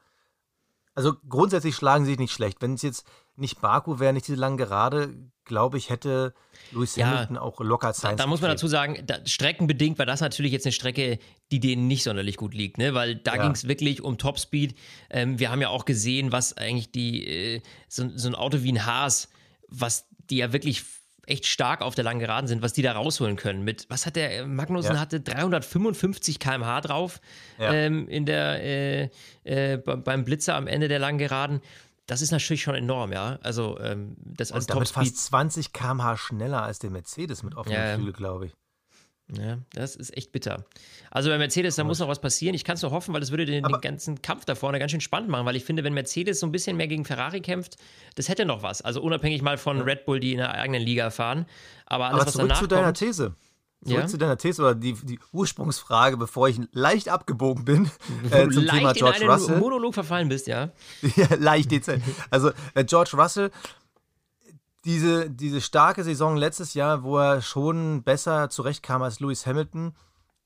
[0.95, 2.61] Also grundsätzlich schlagen sie sich nicht schlecht.
[2.61, 6.33] Wenn es jetzt nicht Baku wäre, nicht diese lange Gerade, glaube ich, hätte
[6.71, 8.19] Lewis ja, Hamilton auch locker Zeit.
[8.19, 11.19] Da, da muss man dazu sagen, da, streckenbedingt war das natürlich jetzt eine Strecke,
[11.51, 12.93] die denen nicht sonderlich gut liegt, ne?
[12.93, 13.43] weil da ja.
[13.43, 14.75] ging es wirklich um Topspeed.
[15.09, 18.73] Ähm, wir haben ja auch gesehen, was eigentlich die, äh, so, so ein Auto wie
[18.73, 19.29] ein Haas,
[19.69, 20.83] was die ja wirklich
[21.29, 23.63] echt stark auf der langen Geraden sind, was die da rausholen können.
[23.63, 24.99] Mit, was hat der, Magnussen ja.
[24.99, 27.21] hatte 355 km/h drauf
[27.57, 27.73] ja.
[27.73, 29.09] ähm, in der, äh,
[29.43, 31.61] äh, beim Blitzer am Ende der langen Geraden.
[32.07, 33.37] Das ist natürlich schon enorm, ja.
[33.43, 37.77] Also, ähm, das als Und damit fast 20 km/h schneller als der Mercedes mit offenem
[37.77, 37.95] ja.
[37.95, 38.53] Flügel, glaube ich.
[39.37, 40.65] Ja, das ist echt bitter.
[41.11, 42.55] Also bei Mercedes, da muss noch was passieren.
[42.55, 44.91] Ich kann es nur hoffen, weil das würde den, den, ganzen Kampf da vorne ganz
[44.91, 47.77] schön spannend machen, weil ich finde, wenn Mercedes so ein bisschen mehr gegen Ferrari kämpft,
[48.15, 48.81] das hätte noch was.
[48.81, 51.45] Also unabhängig mal von Red Bull, die in der eigenen Liga fahren.
[51.85, 53.35] Aber alles, Aber was danach zu deiner kommt, These.
[53.83, 54.07] Zurück Ja?
[54.07, 57.91] zu deiner These oder die, die Ursprungsfrage, bevor ich leicht abgebogen bin
[58.31, 59.59] äh, zum Thema leicht in George einen Russell.
[59.59, 60.71] Monolog verfallen bist, ja.
[61.15, 62.03] ja, leicht dezent.
[62.29, 63.51] Also äh, George Russell,
[64.85, 69.93] diese, diese starke Saison letztes Jahr, wo er schon besser zurechtkam als Lewis Hamilton,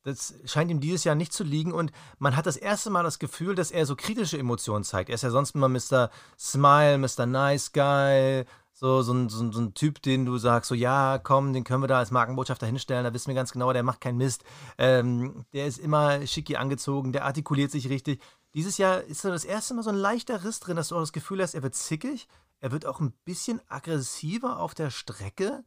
[0.03, 3.19] das scheint ihm dieses Jahr nicht zu liegen und man hat das erste Mal das
[3.19, 5.09] Gefühl, dass er so kritische Emotionen zeigt.
[5.09, 6.09] Er ist ja sonst immer Mr.
[6.37, 7.25] Smile, Mr.
[7.25, 8.43] Nice Guy,
[8.73, 11.83] so, so, ein, so, so ein Typ, den du sagst, so ja, komm, den können
[11.83, 14.43] wir da als Markenbotschafter hinstellen, da wissen wir ganz genau, der macht keinen Mist,
[14.77, 18.21] ähm, der ist immer schicki angezogen, der artikuliert sich richtig.
[18.55, 21.01] Dieses Jahr ist so das erste Mal so ein leichter Riss drin, dass du auch
[21.01, 22.27] das Gefühl hast, er wird zickig,
[22.63, 25.65] er wird auch ein bisschen aggressiver auf der Strecke.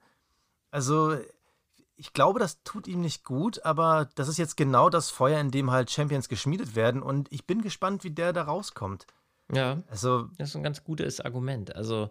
[0.70, 1.14] Also,
[1.94, 5.50] ich glaube, das tut ihm nicht gut, aber das ist jetzt genau das Feuer, in
[5.50, 9.06] dem halt Champions geschmiedet werden und ich bin gespannt, wie der da rauskommt.
[9.52, 11.76] Ja, Also, das ist ein ganz gutes Argument.
[11.76, 12.08] Also,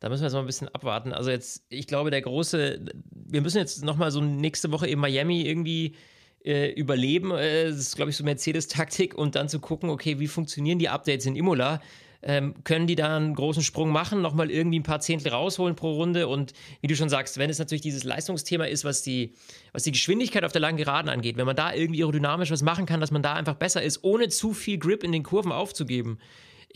[0.00, 1.14] da müssen wir jetzt mal ein bisschen abwarten.
[1.14, 5.46] Also, jetzt, ich glaube, der große, wir müssen jetzt nochmal so nächste Woche in Miami
[5.46, 5.96] irgendwie
[6.44, 7.30] äh, überleben.
[7.30, 10.90] Äh, das ist, glaube ich, so Mercedes-Taktik und dann zu gucken, okay, wie funktionieren die
[10.90, 11.80] Updates in Imola?
[12.22, 15.92] Ähm, können die da einen großen Sprung machen, nochmal irgendwie ein paar Zehntel rausholen pro
[15.92, 16.28] Runde?
[16.28, 19.34] Und wie du schon sagst, wenn es natürlich dieses Leistungsthema ist, was die,
[19.72, 22.86] was die Geschwindigkeit auf der langen Geraden angeht, wenn man da irgendwie aerodynamisch was machen
[22.86, 26.18] kann, dass man da einfach besser ist, ohne zu viel Grip in den Kurven aufzugeben,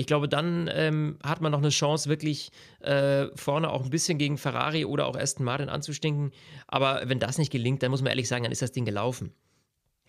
[0.01, 4.17] ich glaube, dann ähm, hat man noch eine Chance, wirklich äh, vorne auch ein bisschen
[4.17, 6.33] gegen Ferrari oder auch Aston Martin anzustinken.
[6.69, 9.35] Aber wenn das nicht gelingt, dann muss man ehrlich sagen, dann ist das Ding gelaufen.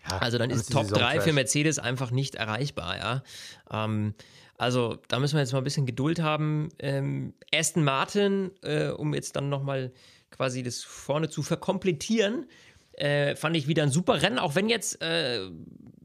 [0.09, 1.33] ja, Also dann ist Top Saison 3 für.
[1.33, 3.23] Mercedes einfach nicht erreichbar, ja.
[3.69, 4.13] Ähm,
[4.61, 6.69] also da müssen wir jetzt mal ein bisschen Geduld haben.
[6.77, 9.91] Ähm, Aston Martin, äh, um jetzt dann nochmal
[10.29, 12.45] quasi das vorne zu verkomplettieren,
[12.91, 15.49] äh, fand ich wieder ein super Rennen, auch wenn jetzt, äh,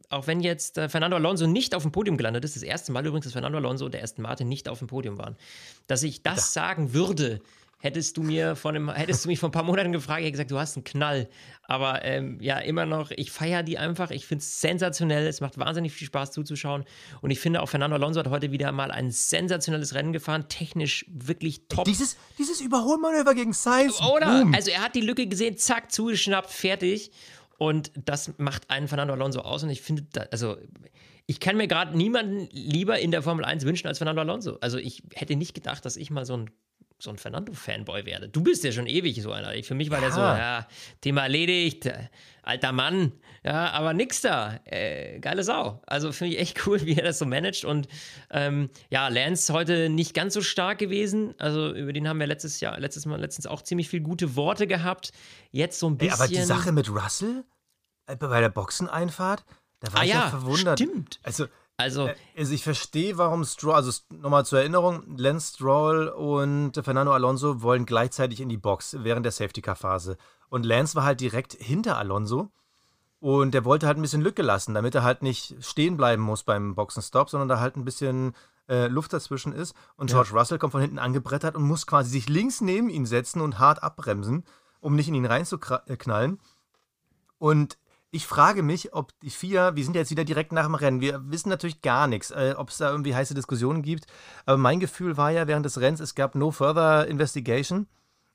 [0.08, 2.56] auch wenn jetzt äh, Fernando Alonso nicht auf dem Podium gelandet ist.
[2.56, 5.18] Das erste Mal übrigens, dass Fernando Alonso und der Aston Martin nicht auf dem Podium
[5.18, 5.36] waren.
[5.86, 7.42] Dass ich das sagen würde,
[7.86, 10.32] hättest du mir von einem, hättest du mich vor ein paar Monaten gefragt, ich hätte
[10.32, 11.28] gesagt, du hast einen Knall.
[11.62, 14.10] Aber ähm, ja, immer noch, ich feiere die einfach.
[14.10, 15.26] Ich finde es sensationell.
[15.26, 16.84] Es macht wahnsinnig viel Spaß zuzuschauen.
[17.20, 20.48] Und ich finde auch Fernando Alonso hat heute wieder mal ein sensationelles Rennen gefahren.
[20.48, 21.84] Technisch wirklich top.
[21.84, 24.00] Dieses, dieses Überholmanöver gegen Sainz.
[24.02, 24.26] Oder?
[24.42, 24.54] boom.
[24.54, 27.12] Also er hat die Lücke gesehen, zack, zugeschnappt, fertig.
[27.58, 29.62] Und das macht einen Fernando Alonso aus.
[29.62, 30.56] Und ich finde, da, also
[31.26, 34.58] ich kann mir gerade niemanden lieber in der Formel 1 wünschen als Fernando Alonso.
[34.60, 36.50] Also ich hätte nicht gedacht, dass ich mal so ein
[36.98, 38.28] so ein Fernando-Fanboy werde.
[38.28, 39.52] Du bist ja schon ewig so einer.
[39.62, 40.38] Für mich war der so, Ja.
[40.38, 40.68] ja,
[41.02, 42.08] Thema erledigt, äh,
[42.42, 43.12] alter Mann,
[43.44, 44.58] ja, aber nix da.
[44.64, 45.82] Äh, geile Sau.
[45.86, 47.64] Also finde ich echt cool, wie er das so managt.
[47.66, 47.86] Und
[48.30, 51.34] ähm, ja, Lance heute nicht ganz so stark gewesen.
[51.38, 54.66] Also über den haben wir letztes Jahr, letztes Mal, letztens auch ziemlich viel gute Worte
[54.66, 55.12] gehabt.
[55.52, 56.14] Jetzt so ein Ey, bisschen.
[56.14, 57.44] aber die Sache mit Russell
[58.06, 59.44] äh, bei der Boxeneinfahrt,
[59.80, 60.78] da war Ah ich ja, ja, verwundert.
[60.78, 61.20] stimmt.
[61.22, 61.46] Also,
[61.76, 67.12] also, äh, also ich verstehe, warum Stroll, also nochmal zur Erinnerung, Lance Stroll und Fernando
[67.12, 70.16] Alonso wollen gleichzeitig in die Box während der Safety-Car-Phase.
[70.48, 72.50] Und Lance war halt direkt hinter Alonso
[73.20, 76.44] und der wollte halt ein bisschen Lücke lassen, damit er halt nicht stehen bleiben muss
[76.44, 78.34] beim Boxenstopp, sondern da halt ein bisschen
[78.68, 79.74] äh, Luft dazwischen ist.
[79.96, 83.40] Und George Russell kommt von hinten angebrettert und muss quasi sich links neben ihn setzen
[83.40, 84.44] und hart abbremsen,
[84.80, 86.40] um nicht in ihn reinzuknallen.
[87.38, 87.78] Und
[88.10, 91.00] ich frage mich, ob die vier, wir sind ja jetzt wieder direkt nach dem Rennen,
[91.00, 94.06] wir wissen natürlich gar nichts, äh, ob es da irgendwie heiße Diskussionen gibt.
[94.46, 97.86] Aber mein Gefühl war ja während des Rennens, es gab no further investigation.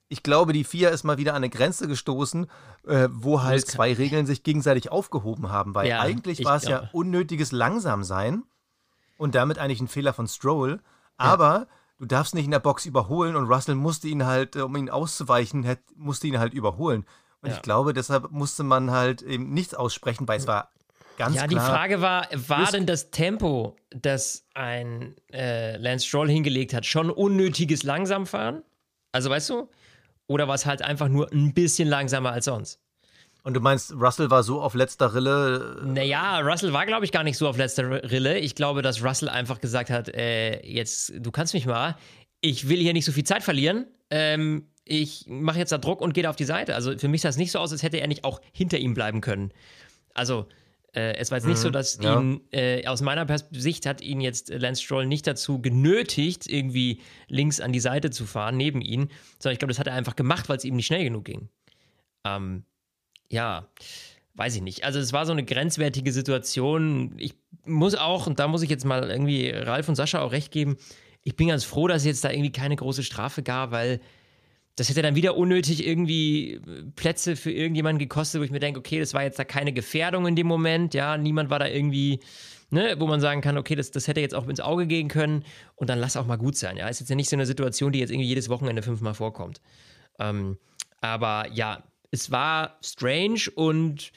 [0.09, 2.47] Ich glaube, die vier ist mal wieder an eine Grenze gestoßen,
[2.85, 6.65] äh, wo halt zwei Regeln sich gegenseitig aufgehoben haben, weil Ja, eigentlich ich war es
[6.65, 8.43] ja unnötiges Langsamsein
[9.17, 10.81] und damit eigentlich ein Fehler von Stroll.
[11.15, 14.75] Aber du darfst nicht in der Box überholen und Russell musste ihn halt, äh, um
[14.75, 17.05] ihn auszuweichen, musste ihn halt überholen.
[17.41, 17.55] Und Ja.
[17.55, 20.71] ich glaube, deshalb musste man halt eben nichts aussprechen, weil es war
[21.17, 21.69] ganz ja, die klar.
[21.69, 27.83] Frage war, war denn das Tempo, das ein äh, Lance Stroll hingelegt hat, schon unnötiges
[27.83, 28.63] Langsamfahren?
[29.11, 29.69] Also weißt du?
[30.27, 32.79] Oder war es halt einfach nur ein bisschen langsamer als sonst?
[33.43, 35.81] Und du meinst, Russell war so auf letzter Rille.
[35.83, 38.37] Naja, Russell war, glaube ich, gar nicht so auf letzter Rille.
[38.37, 41.97] Ich glaube, dass Russell einfach gesagt hat, äh, jetzt, du kannst mich mal,
[42.39, 43.87] ich will hier nicht so viel Zeit verlieren.
[44.11, 46.75] Ähm, ich mache jetzt da Druck und gehe da auf die Seite.
[46.75, 48.93] Also für mich sah es nicht so aus, als hätte er nicht auch hinter ihm
[48.93, 49.51] bleiben können.
[50.13, 50.47] Also
[50.93, 52.19] äh, es war jetzt nicht so, dass ja.
[52.19, 57.61] ihn, äh, aus meiner Sicht hat ihn jetzt Lance Stroll nicht dazu genötigt, irgendwie links
[57.61, 60.49] an die Seite zu fahren, neben ihn, sondern ich glaube, das hat er einfach gemacht,
[60.49, 61.49] weil es ihm nicht schnell genug ging.
[62.25, 62.65] Ähm,
[63.29, 63.69] ja,
[64.33, 64.83] weiß ich nicht.
[64.83, 67.13] Also es war so eine grenzwertige Situation.
[67.17, 70.51] Ich muss auch, und da muss ich jetzt mal irgendwie Ralf und Sascha auch recht
[70.51, 70.77] geben,
[71.23, 74.01] ich bin ganz froh, dass es jetzt da irgendwie keine große Strafe gab, weil
[74.75, 78.79] das hätte dann wieder unnötig irgendwie äh, Plätze für irgendjemanden gekostet, wo ich mir denke,
[78.79, 82.19] okay, das war jetzt da keine Gefährdung in dem Moment, ja, niemand war da irgendwie,
[82.69, 85.43] ne, wo man sagen kann, okay, das, das hätte jetzt auch ins Auge gehen können
[85.75, 86.87] und dann lass auch mal gut sein, ja.
[86.87, 89.61] Ist jetzt ja nicht so eine Situation, die jetzt irgendwie jedes Wochenende fünfmal vorkommt.
[90.19, 90.57] Ähm,
[91.01, 94.11] aber ja, es war strange und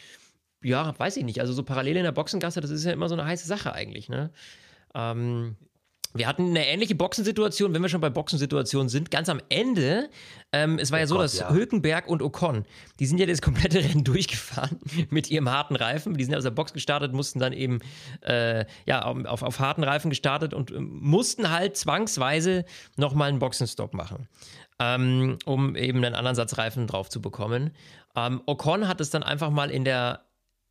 [0.62, 3.14] ja, weiß ich nicht, also so parallel in der Boxengasse, das ist ja immer so
[3.14, 4.30] eine heiße Sache eigentlich, ne.
[4.94, 5.56] Ähm,
[6.16, 10.08] wir hatten eine ähnliche Boxensituation, wenn wir schon bei Boxensituationen sind, ganz am Ende.
[10.52, 11.50] Ähm, es war oh ja so, Gott, dass ja.
[11.50, 12.64] Hülkenberg und Ocon,
[13.00, 14.78] die sind ja das komplette Rennen durchgefahren
[15.10, 16.16] mit ihrem harten Reifen.
[16.16, 17.80] Die sind aus der Box gestartet, mussten dann eben
[18.20, 22.64] äh, ja, auf, auf harten Reifen gestartet und äh, mussten halt zwangsweise
[22.96, 24.28] nochmal einen Boxenstopp machen,
[24.78, 27.74] ähm, um eben einen anderen Satz Reifen drauf zu bekommen.
[28.14, 30.24] Ähm, Ocon hat es dann einfach mal in der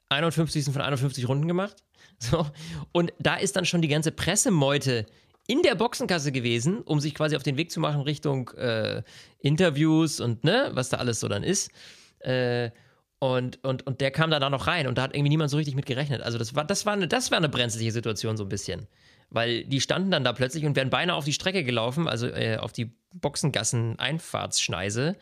[0.08, 0.65] 51.
[0.65, 1.75] von 51 Runden gemacht.
[2.19, 2.45] So.
[2.93, 5.08] Und da ist dann schon die ganze Pressemeute
[5.47, 9.03] in der Boxenkasse gewesen, um sich quasi auf den Weg zu machen Richtung äh,
[9.39, 11.71] Interviews und ne, was da alles so dann ist.
[12.19, 12.71] Äh,
[13.19, 15.75] und, und, und der kam da noch rein und da hat irgendwie niemand so richtig
[15.75, 16.21] mit gerechnet.
[16.21, 18.88] Also das war, das war eine, das war eine brenzliche Situation so ein bisschen.
[19.29, 22.58] Weil die standen dann da plötzlich und wären beinahe auf die Strecke gelaufen, also äh,
[22.58, 25.15] auf die Boxengassen-Einfahrtsschneise,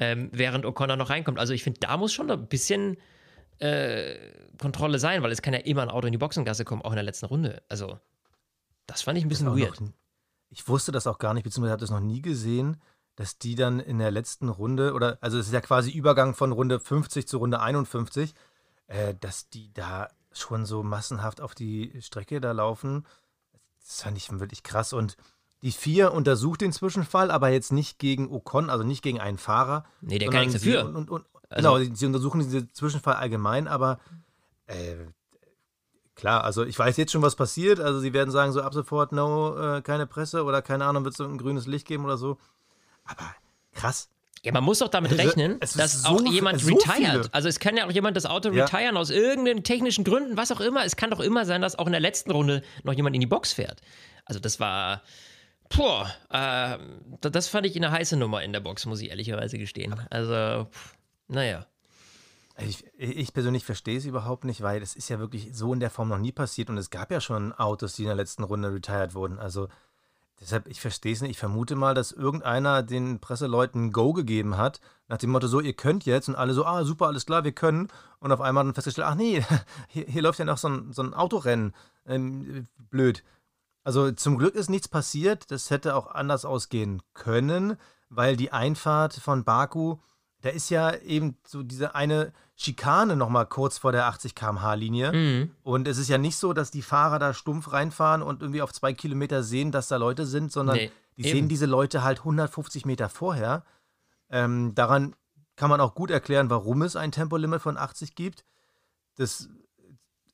[0.00, 1.38] ähm, während O'Connor noch reinkommt.
[1.38, 2.96] Also ich finde, da muss schon ein bisschen
[3.58, 4.16] äh,
[4.58, 6.96] Kontrolle sein, weil es kann ja immer ein Auto in die Boxengasse kommen, auch in
[6.96, 7.62] der letzten Runde.
[7.68, 7.98] Also
[8.86, 9.80] das fand ich ein bisschen weird.
[9.80, 9.88] Noch,
[10.50, 12.80] ich wusste das auch gar nicht, beziehungsweise habe das noch nie gesehen,
[13.16, 16.52] dass die dann in der letzten Runde, oder also es ist ja quasi Übergang von
[16.52, 18.34] Runde 50 zu Runde 51,
[18.86, 23.06] äh, dass die da schon so massenhaft auf die Strecke da laufen.
[23.80, 24.92] Das fand ich wirklich krass.
[24.92, 25.16] Und
[25.62, 29.84] die vier untersucht den Zwischenfall, aber jetzt nicht gegen Ocon, also nicht gegen einen Fahrer.
[30.00, 30.84] Nee, der kann nichts dafür.
[30.84, 34.00] Und, und, und, also, genau, sie untersuchen diesen Zwischenfall allgemein, aber
[34.66, 34.96] äh,
[36.14, 37.80] Klar, also ich weiß jetzt schon, was passiert.
[37.80, 41.14] Also sie werden sagen, so ab sofort, no, äh, keine Presse oder keine Ahnung, wird
[41.14, 42.38] es ein grünes Licht geben oder so.
[43.04, 43.34] Aber
[43.72, 44.08] krass.
[44.44, 46.96] Ja, man muss doch damit also, rechnen, dass so, auch jemand so retired.
[46.96, 47.28] Viele.
[47.32, 48.64] Also es kann ja auch jemand das Auto ja.
[48.64, 50.84] retiren aus irgendeinen technischen Gründen, was auch immer.
[50.84, 53.26] Es kann doch immer sein, dass auch in der letzten Runde noch jemand in die
[53.26, 53.80] Box fährt.
[54.26, 55.02] Also das war,
[55.74, 56.78] boah, äh,
[57.22, 59.94] das fand ich eine heiße Nummer in der Box, muss ich ehrlicherweise gestehen.
[60.10, 60.94] Also, pff,
[61.26, 61.66] naja.
[62.56, 65.90] Ich, ich, persönlich verstehe es überhaupt nicht, weil es ist ja wirklich so in der
[65.90, 68.72] Form noch nie passiert und es gab ja schon Autos, die in der letzten Runde
[68.72, 69.40] retired wurden.
[69.40, 69.68] Also
[70.40, 71.32] deshalb, ich verstehe es nicht.
[71.32, 75.74] Ich vermute mal, dass irgendeiner den Presseleuten Go gegeben hat, nach dem Motto, so, ihr
[75.74, 77.88] könnt jetzt und alle so, ah, super, alles klar, wir können.
[78.20, 79.44] Und auf einmal dann festgestellt, ach nee,
[79.88, 81.74] hier, hier läuft ja noch so ein, so ein Autorennen.
[82.06, 83.24] Ähm, blöd.
[83.82, 85.50] Also zum Glück ist nichts passiert.
[85.50, 87.76] Das hätte auch anders ausgehen können,
[88.08, 89.98] weil die Einfahrt von Baku
[90.44, 95.10] da ist ja eben so diese eine Schikane nochmal kurz vor der 80 km/h Linie.
[95.10, 95.50] Mhm.
[95.62, 98.70] Und es ist ja nicht so, dass die Fahrer da stumpf reinfahren und irgendwie auf
[98.70, 101.30] zwei Kilometer sehen, dass da Leute sind, sondern nee, die eben.
[101.30, 103.64] sehen diese Leute halt 150 Meter vorher.
[104.28, 105.16] Ähm, daran
[105.56, 108.44] kann man auch gut erklären, warum es ein Tempolimit von 80 gibt.
[109.16, 109.48] Das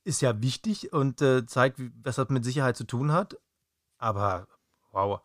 [0.03, 3.37] ist ja wichtig und äh, zeigt, was das mit Sicherheit zu tun hat.
[3.97, 4.45] Aber
[4.91, 5.21] wow,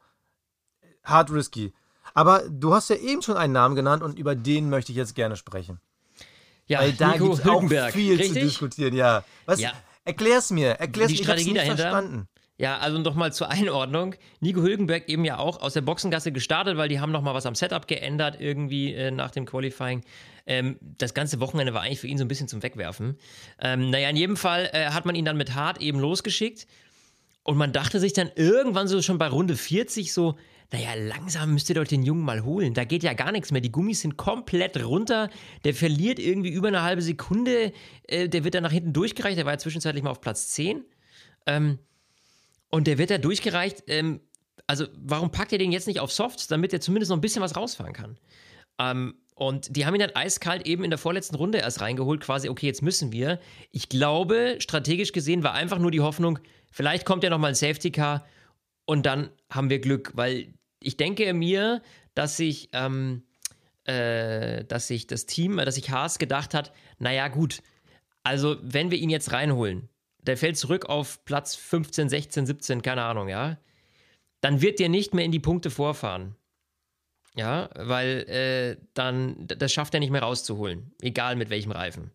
[1.02, 1.74] hard risky.
[2.14, 5.14] Aber du hast ja eben schon einen Namen genannt und über den möchte ich jetzt
[5.14, 5.80] gerne sprechen.
[6.66, 8.32] Ja, Weil da gibt es auch viel Richtig?
[8.32, 8.94] zu diskutieren.
[8.94, 9.24] Ja.
[9.44, 9.60] Was?
[9.60, 9.72] Ja.
[10.04, 10.70] Erklär's mir.
[10.72, 11.76] Erklär's Die Strategie ich dahinter.
[11.76, 12.28] Verstanden.
[12.58, 14.14] Ja, also nochmal zur Einordnung.
[14.40, 17.54] Nico Hülkenberg eben ja auch aus der Boxengasse gestartet, weil die haben nochmal was am
[17.54, 20.02] Setup geändert irgendwie äh, nach dem Qualifying.
[20.46, 23.18] Ähm, das ganze Wochenende war eigentlich für ihn so ein bisschen zum Wegwerfen.
[23.60, 26.66] Ähm, naja, in jedem Fall äh, hat man ihn dann mit Hart eben losgeschickt.
[27.42, 30.36] Und man dachte sich dann irgendwann so schon bei Runde 40 so,
[30.72, 32.74] naja, langsam müsst ihr doch den Jungen mal holen.
[32.74, 33.60] Da geht ja gar nichts mehr.
[33.60, 35.30] Die Gummis sind komplett runter.
[35.64, 37.72] Der verliert irgendwie über eine halbe Sekunde.
[38.04, 39.38] Äh, der wird dann nach hinten durchgereicht.
[39.38, 40.84] Der war ja zwischenzeitlich mal auf Platz 10.
[41.46, 41.78] Ähm,
[42.70, 43.84] und der wird da durchgereicht.
[43.86, 44.20] Ähm,
[44.66, 47.42] also, warum packt ihr den jetzt nicht auf Softs, damit er zumindest noch ein bisschen
[47.42, 48.18] was rausfahren kann?
[48.80, 52.48] Ähm, und die haben ihn dann eiskalt eben in der vorletzten Runde erst reingeholt, quasi,
[52.48, 53.38] okay, jetzt müssen wir.
[53.70, 56.38] Ich glaube, strategisch gesehen war einfach nur die Hoffnung,
[56.72, 58.26] vielleicht kommt ja nochmal ein Safety Car
[58.86, 61.82] und dann haben wir Glück, weil ich denke mir,
[62.14, 63.24] dass sich, ähm,
[63.84, 67.62] äh, dass sich das Team, dass sich Haas gedacht hat, naja gut,
[68.22, 73.02] also wenn wir ihn jetzt reinholen, der fällt zurück auf Platz 15, 16, 17, keine
[73.02, 73.58] Ahnung, ja,
[74.40, 76.36] dann wird der nicht mehr in die Punkte vorfahren.
[77.34, 82.10] Ja, weil äh, dann, das schafft er nicht mehr rauszuholen, egal mit welchem Reifen.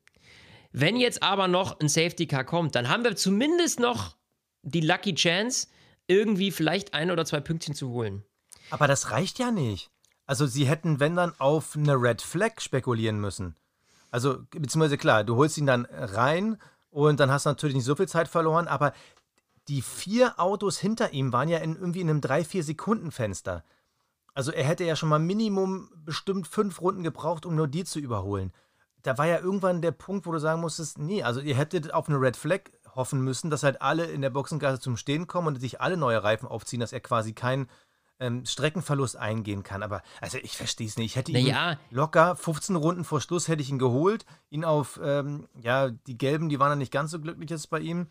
[0.71, 4.17] Wenn jetzt aber noch ein Safety Car kommt, dann haben wir zumindest noch
[4.63, 5.67] die Lucky Chance,
[6.08, 8.24] irgendwie vielleicht ein oder zwei Pünktchen zu holen.
[8.70, 9.90] Aber das reicht ja nicht.
[10.26, 13.56] Also sie hätten, wenn dann, auf eine Red Flag spekulieren müssen.
[14.12, 16.58] Also, beziehungsweise klar, du holst ihn dann rein
[16.90, 18.94] und dann hast du natürlich nicht so viel Zeit verloren, aber
[19.68, 23.64] die vier Autos hinter ihm waren ja in, irgendwie in einem 3-4 Sekunden Fenster.
[24.34, 28.00] Also er hätte ja schon mal Minimum bestimmt fünf Runden gebraucht, um nur die zu
[28.00, 28.52] überholen.
[29.04, 32.08] Da war ja irgendwann der Punkt, wo du sagen musstest, nee, also ihr hättet auf
[32.08, 32.62] eine Red Flag
[32.95, 36.23] hoffen müssen, dass halt alle in der Boxengasse zum Stehen kommen und sich alle neue
[36.23, 37.69] Reifen aufziehen, dass er quasi keinen
[38.19, 39.84] ähm, Streckenverlust eingehen kann.
[39.84, 41.12] Aber also ich verstehe es nicht.
[41.12, 41.77] Ich hätte ihn naja.
[41.89, 46.47] locker 15 Runden vor Schluss hätte ich ihn geholt, ihn auf ähm, ja die gelben,
[46.47, 48.08] die waren dann nicht ganz so glücklich jetzt bei ihm.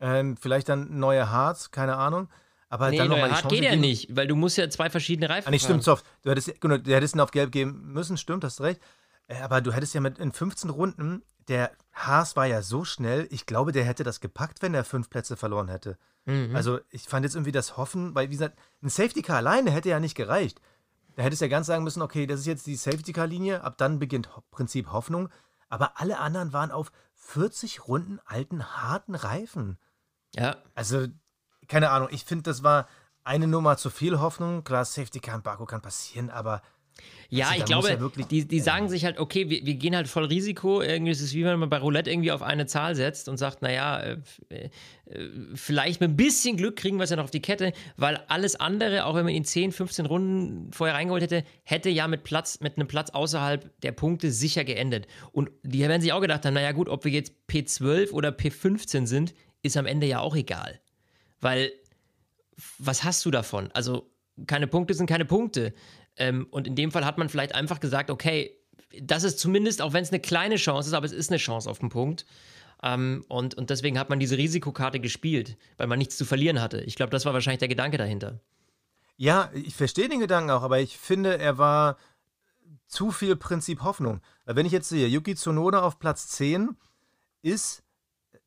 [0.00, 2.28] Ähm, vielleicht dann neue Harz, keine Ahnung.
[2.70, 5.48] Aber nee, dann nochmal Hard geht ja nicht, weil du musst ja zwei verschiedene Reifen
[5.48, 6.06] ah, nicht, stimmt, Soft.
[6.22, 8.80] Du hättest, genau, du hättest ihn auf Gelb geben müssen, stimmt, hast recht.
[9.26, 13.26] Äh, aber du hättest ja mit in 15 Runden, der Haas war ja so schnell,
[13.30, 15.98] ich glaube, der hätte das gepackt, wenn er fünf Plätze verloren hätte.
[16.24, 16.54] Mhm.
[16.54, 19.88] Also ich fand jetzt irgendwie das Hoffen, weil wie gesagt, ein Safety Car alleine hätte
[19.88, 20.60] ja nicht gereicht.
[21.16, 23.64] Da hättest du ja ganz sagen müssen, okay, das ist jetzt die Safety Car Linie,
[23.64, 25.28] ab dann beginnt Prinzip Hoffnung.
[25.68, 29.76] Aber alle anderen waren auf 40 Runden alten, harten Reifen.
[30.34, 30.56] Ja.
[30.74, 31.08] Also,
[31.68, 32.86] keine Ahnung, ich finde, das war
[33.24, 34.64] eine Nummer zu viel Hoffnung.
[34.64, 36.62] Klar, Safety Car in Baku kann passieren, aber
[37.30, 40.08] ja, also, ich glaube, ja die, die sagen sich halt, okay, wir, wir, gehen halt
[40.08, 40.82] voll Risiko.
[40.82, 43.62] Irgendwie ist es wie wenn man bei Roulette irgendwie auf eine Zahl setzt und sagt,
[43.62, 44.16] naja, äh,
[44.48, 44.68] äh,
[45.54, 48.56] vielleicht mit ein bisschen Glück kriegen wir es ja noch auf die Kette, weil alles
[48.56, 52.58] andere, auch wenn man ihn 10, 15 Runden vorher reingeholt hätte, hätte ja mit Platz,
[52.60, 55.06] mit einem Platz außerhalb der Punkte sicher geendet.
[55.30, 59.06] Und die werden sich auch gedacht haben, naja gut, ob wir jetzt P12 oder P15
[59.06, 60.80] sind, ist am Ende ja auch egal.
[61.40, 61.70] Weil,
[62.78, 63.70] was hast du davon?
[63.72, 64.10] Also,
[64.46, 65.74] keine Punkte sind keine Punkte.
[66.20, 68.54] Ähm, und in dem Fall hat man vielleicht einfach gesagt, okay,
[69.00, 71.68] das ist zumindest, auch wenn es eine kleine Chance ist, aber es ist eine Chance
[71.68, 72.26] auf den Punkt.
[72.82, 76.82] Ähm, und, und deswegen hat man diese Risikokarte gespielt, weil man nichts zu verlieren hatte.
[76.82, 78.38] Ich glaube, das war wahrscheinlich der Gedanke dahinter.
[79.16, 81.96] Ja, ich verstehe den Gedanken auch, aber ich finde, er war
[82.86, 84.20] zu viel Prinzip Hoffnung.
[84.44, 86.76] Wenn ich jetzt sehe, Yuki Tsunoda auf Platz 10
[87.42, 87.82] ist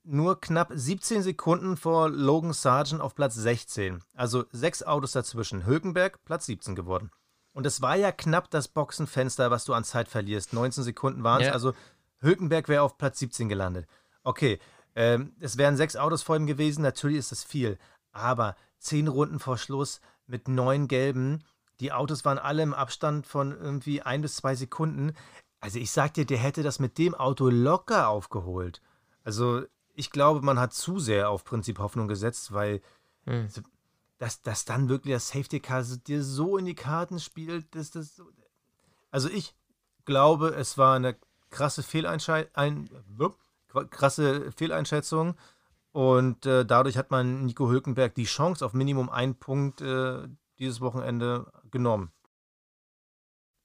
[0.03, 4.03] nur knapp 17 Sekunden vor Logan Sargent auf Platz 16.
[4.13, 5.65] Also sechs Autos dazwischen.
[5.65, 7.09] Hülkenberg Platz 17 geworden.
[7.53, 10.53] Und es war ja knapp das Boxenfenster, was du an Zeit verlierst.
[10.53, 11.47] 19 Sekunden waren es.
[11.47, 11.53] Ja.
[11.53, 11.73] Also
[12.19, 13.87] Hülkenberg wäre auf Platz 17 gelandet.
[14.23, 14.59] Okay,
[14.95, 16.81] ähm, es wären sechs Autos vor ihm gewesen.
[16.81, 17.77] Natürlich ist das viel.
[18.11, 21.43] Aber zehn Runden vor Schluss mit neun Gelben.
[21.79, 25.13] Die Autos waren alle im Abstand von irgendwie ein bis zwei Sekunden.
[25.59, 28.81] Also ich sag dir, der hätte das mit dem Auto locker aufgeholt.
[29.23, 29.63] Also
[29.93, 32.81] ich glaube, man hat zu sehr auf Prinzip Hoffnung gesetzt, weil
[33.25, 33.47] hm
[34.23, 38.15] dass, dass dann wirklich das Safety Car dir so in die Karten spielt, dass das
[38.15, 38.23] so.
[39.11, 39.53] Also ich
[40.05, 41.17] glaube, es war eine
[41.49, 42.89] krasse Fehleinschätzung, ein,
[43.89, 45.35] krasse Fehleinschätzung
[45.91, 50.19] und äh, dadurch hat man Nico Hülkenberg die Chance auf Minimum einen Punkt äh,
[50.57, 52.13] dieses Wochenende genommen.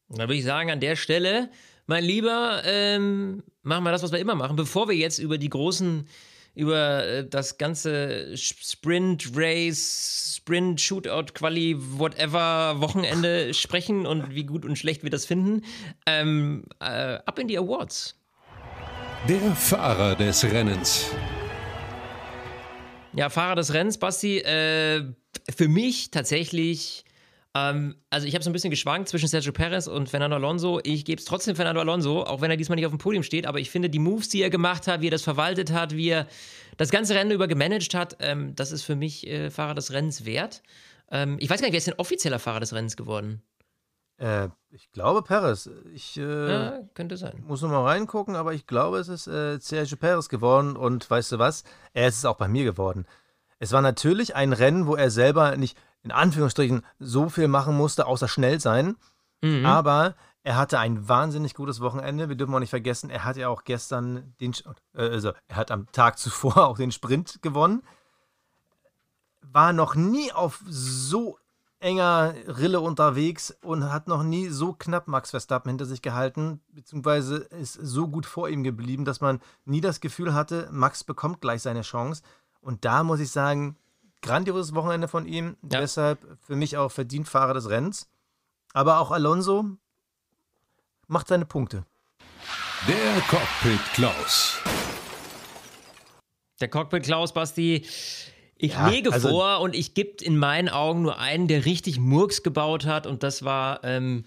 [0.09, 1.53] Da würde ich sagen, an der Stelle,
[1.87, 5.51] mein Lieber, ähm, machen wir das, was wir immer machen, bevor wir jetzt über die
[5.51, 6.09] großen
[6.59, 14.65] über äh, das ganze Sprint, Race, Sprint, Shootout, Quali, whatever Wochenende sprechen und wie gut
[14.65, 15.63] und schlecht wir das finden.
[16.05, 18.17] Ähm, äh, ab in die Awards.
[19.29, 21.07] Der Fahrer des Rennens.
[23.13, 24.39] Ja, Fahrer des Rennens, Basti.
[24.39, 25.05] Äh,
[25.57, 27.05] für mich tatsächlich
[27.57, 30.81] ähm, also ich habe so ein bisschen geschwankt zwischen Sergio Perez und Fernando Alonso.
[30.83, 33.47] Ich gebe es trotzdem Fernando Alonso, auch wenn er diesmal nicht auf dem Podium steht.
[33.47, 36.09] Aber ich finde, die Moves, die er gemacht hat, wie er das verwaltet hat, wie
[36.09, 36.27] er
[36.77, 40.25] das ganze Rennen über gemanagt hat, ähm, das ist für mich äh, Fahrer des Rennens
[40.25, 40.63] wert.
[41.11, 43.43] Ähm, ich weiß gar nicht, wer ist denn offizieller Fahrer des Rennens geworden?
[44.19, 45.71] Äh, ich glaube Perez.
[45.95, 47.43] Ich äh, ja, könnte sein.
[47.47, 50.77] Muss noch mal reingucken, aber ich glaube, es ist äh, Sergio Perez geworden.
[50.77, 51.65] Und weißt du was?
[51.95, 53.07] Er ist es auch bei mir geworden.
[53.61, 55.77] Es war natürlich ein Rennen, wo er selber nicht
[56.09, 58.97] in Anführungsstrichen so viel machen musste, außer schnell sein.
[59.43, 59.67] Mhm.
[59.67, 62.31] Aber er hatte ein wahnsinnig gutes Wochenende.
[62.31, 64.55] Wir dürfen auch nicht vergessen, er hat ja auch gestern den,
[64.95, 67.83] äh, also er hat am Tag zuvor auch den Sprint gewonnen.
[69.43, 71.39] War noch nie auf so
[71.81, 77.37] enger Rille unterwegs und hat noch nie so knapp Max Verstappen hinter sich gehalten, beziehungsweise
[77.37, 81.61] ist so gut vor ihm geblieben, dass man nie das Gefühl hatte, Max bekommt gleich
[81.61, 82.23] seine Chance.
[82.61, 83.77] Und da muss ich sagen,
[84.23, 85.57] grandioses Wochenende von ihm.
[85.63, 85.81] Ja.
[85.81, 88.09] Deshalb für mich auch verdient Fahrer des Rennens.
[88.73, 89.65] Aber auch Alonso
[91.07, 91.85] macht seine Punkte.
[92.87, 94.59] Der Cockpit Klaus.
[96.61, 97.87] Der Cockpit Klaus, Basti.
[98.57, 101.99] Ich ja, lege also vor und ich gebe in meinen Augen nur einen, der richtig
[101.99, 103.07] Murks gebaut hat.
[103.07, 104.25] Und das war ähm,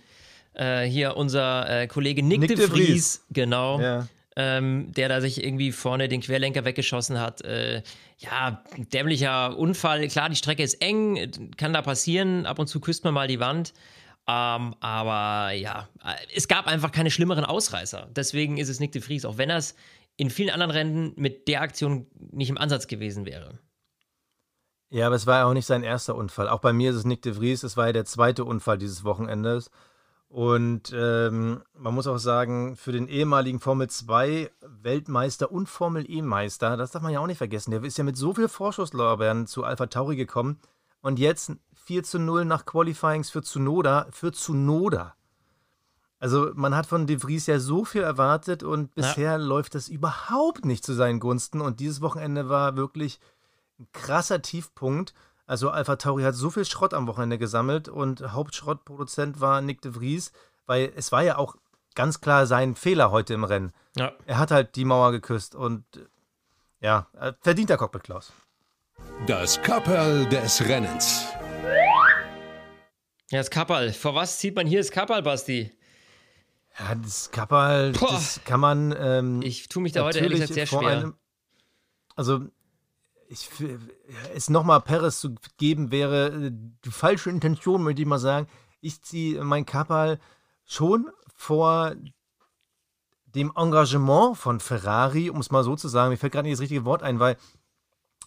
[0.54, 2.70] äh, hier unser äh, Kollege Nick, Nick de, Vries.
[2.70, 3.26] de Vries.
[3.30, 3.80] Genau.
[3.80, 7.42] Ja ähm, der da sich irgendwie vorne den Querlenker weggeschossen hat.
[7.42, 7.84] Äh,
[8.18, 8.64] ja,
[8.94, 10.08] dämlicher Unfall.
[10.08, 12.46] Klar, die Strecke ist eng, kann da passieren.
[12.46, 13.74] Ab und zu küsst man mal die Wand.
[14.28, 15.90] Ähm, aber ja,
[16.34, 18.10] es gab einfach keine schlimmeren Ausreißer.
[18.16, 19.76] Deswegen ist es Nick de Vries, auch wenn er es
[20.16, 23.60] in vielen anderen Rennen mit der Aktion nicht im Ansatz gewesen wäre.
[24.90, 26.50] Ja, aber es war ja auch nicht sein erster Unfall.
[26.50, 29.04] Auch bei mir ist es Nick de Vries, es war ja der zweite Unfall dieses
[29.04, 29.72] Wochenendes.
[30.32, 36.78] Und ähm, man muss auch sagen, für den ehemaligen Formel 2 Weltmeister und Formel E-Meister,
[36.78, 39.66] das darf man ja auch nicht vergessen, der ist ja mit so viel Vorschusslorbeeren zu
[39.66, 40.58] Alpha Tauri gekommen
[41.02, 41.52] und jetzt
[41.84, 45.16] 4 zu 0 nach Qualifyings für Tsunoda, für Tsunoda.
[46.18, 49.36] Also man hat von De Vries ja so viel erwartet und bisher ja.
[49.36, 53.20] läuft das überhaupt nicht zu seinen Gunsten und dieses Wochenende war wirklich
[53.80, 55.14] ein krasser Tiefpunkt.
[55.52, 59.92] Also Alpha Tauri hat so viel Schrott am Wochenende gesammelt und Hauptschrottproduzent war Nick de
[59.92, 60.32] Vries,
[60.66, 61.58] weil es war ja auch
[61.94, 63.74] ganz klar sein Fehler heute im Rennen.
[63.98, 64.14] Ja.
[64.26, 65.84] Er hat halt die Mauer geküsst und
[66.80, 67.08] ja,
[67.42, 68.32] verdient der Cockpit Klaus.
[69.28, 71.26] Das Kapperl des Rennens.
[73.30, 73.92] Ja, das Kapperl.
[73.92, 75.70] Vor was zieht man hier das Kapperl, Basti?
[76.80, 78.96] Ja, das Kapperl, das kann man.
[78.98, 80.88] Ähm, ich tue mich da heute ehrlich gesagt sehr schwer.
[80.88, 81.16] Einem,
[82.16, 82.48] also
[83.32, 83.50] ich,
[84.36, 86.52] es nochmal Perez zu geben, wäre äh,
[86.84, 88.48] die falsche Intention, möchte ich mal sagen.
[88.82, 90.20] Ich ziehe mein Kapal
[90.66, 91.96] schon vor
[93.26, 96.10] dem Engagement von Ferrari, um es mal so zu sagen.
[96.10, 97.38] Mir fällt gerade nicht das richtige Wort ein, weil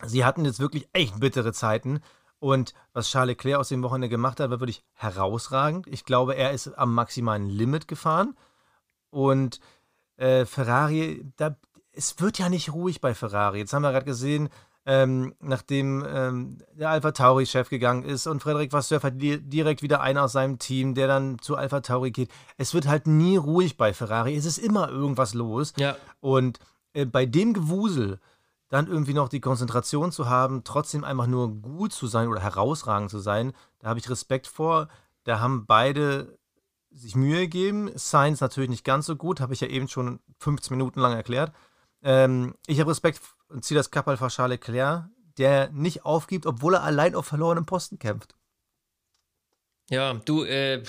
[0.03, 2.01] sie hatten jetzt wirklich echt bittere Zeiten.
[2.39, 5.87] Und was Charles Leclerc aus dem Wochenende gemacht hat, war wirklich herausragend.
[5.87, 8.37] Ich glaube, er ist am maximalen Limit gefahren.
[9.11, 9.61] Und
[10.17, 11.57] äh, Ferrari, da,
[11.93, 13.59] es wird ja nicht ruhig bei Ferrari.
[13.59, 14.49] Jetzt haben wir gerade gesehen,
[14.87, 20.19] ähm, nachdem ähm, der Alpha Tauri-Chef gegangen ist und Frederik Vasseur hat direkt wieder einen
[20.19, 22.31] aus seinem Team, der dann zu Alpha Tauri geht.
[22.59, 24.37] Es wird halt nie ruhig bei Ferrari.
[24.37, 25.73] Es ist immer irgendwas los.
[25.77, 25.97] Ja.
[26.21, 26.59] Und
[26.93, 28.21] äh, bei dem Gewusel
[28.69, 33.11] dann irgendwie noch die Konzentration zu haben, trotzdem einfach nur gut zu sein oder herausragend
[33.11, 34.89] zu sein, da habe ich Respekt vor.
[35.23, 36.39] Da haben beide
[36.91, 37.91] sich Mühe gegeben.
[37.97, 41.53] Science natürlich nicht ganz so gut, habe ich ja eben schon 15 Minuten lang erklärt.
[42.03, 43.21] Ähm, ich habe Respekt
[43.55, 45.05] und ziehe das Kappal vor Charles Leclerc,
[45.39, 48.35] der nicht aufgibt, obwohl er allein auf verlorenem Posten kämpft.
[49.89, 50.83] Ja, du, äh,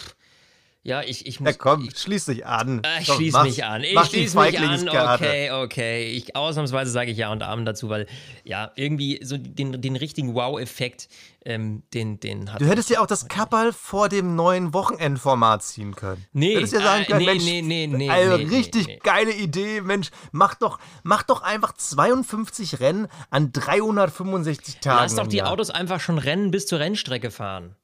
[0.86, 1.50] ja, ich, ich muss.
[1.50, 2.84] Ja, komm, ich, schließ dich an.
[2.84, 3.82] Äh, ich schließe mich an.
[3.84, 4.88] Ich schließe mich an.
[4.88, 6.12] Okay, okay.
[6.12, 8.06] Ich, ausnahmsweise sage ich Ja und Amen dazu, weil
[8.44, 11.10] ja, irgendwie so den, den richtigen Wow-Effekt,
[11.44, 12.62] ähm, den, den hat.
[12.62, 16.24] Du hättest ja auch das Kappal vor dem neuen Wochenendformat ziehen können.
[16.34, 16.54] Nee.
[16.54, 18.86] Du hättest ja sagen äh, können, äh, nee, Mensch, nee, nee, nee, eine nee, richtig
[18.86, 25.00] nee, geile Idee, Mensch, mach doch, mach doch einfach 52 Rennen an 365 Tagen.
[25.02, 27.76] Lass doch die Autos einfach schon Rennen bis zur Rennstrecke fahren.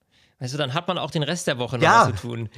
[0.42, 2.10] Weißt du, dann hat man auch den Rest der Woche noch ja.
[2.12, 2.50] was zu tun.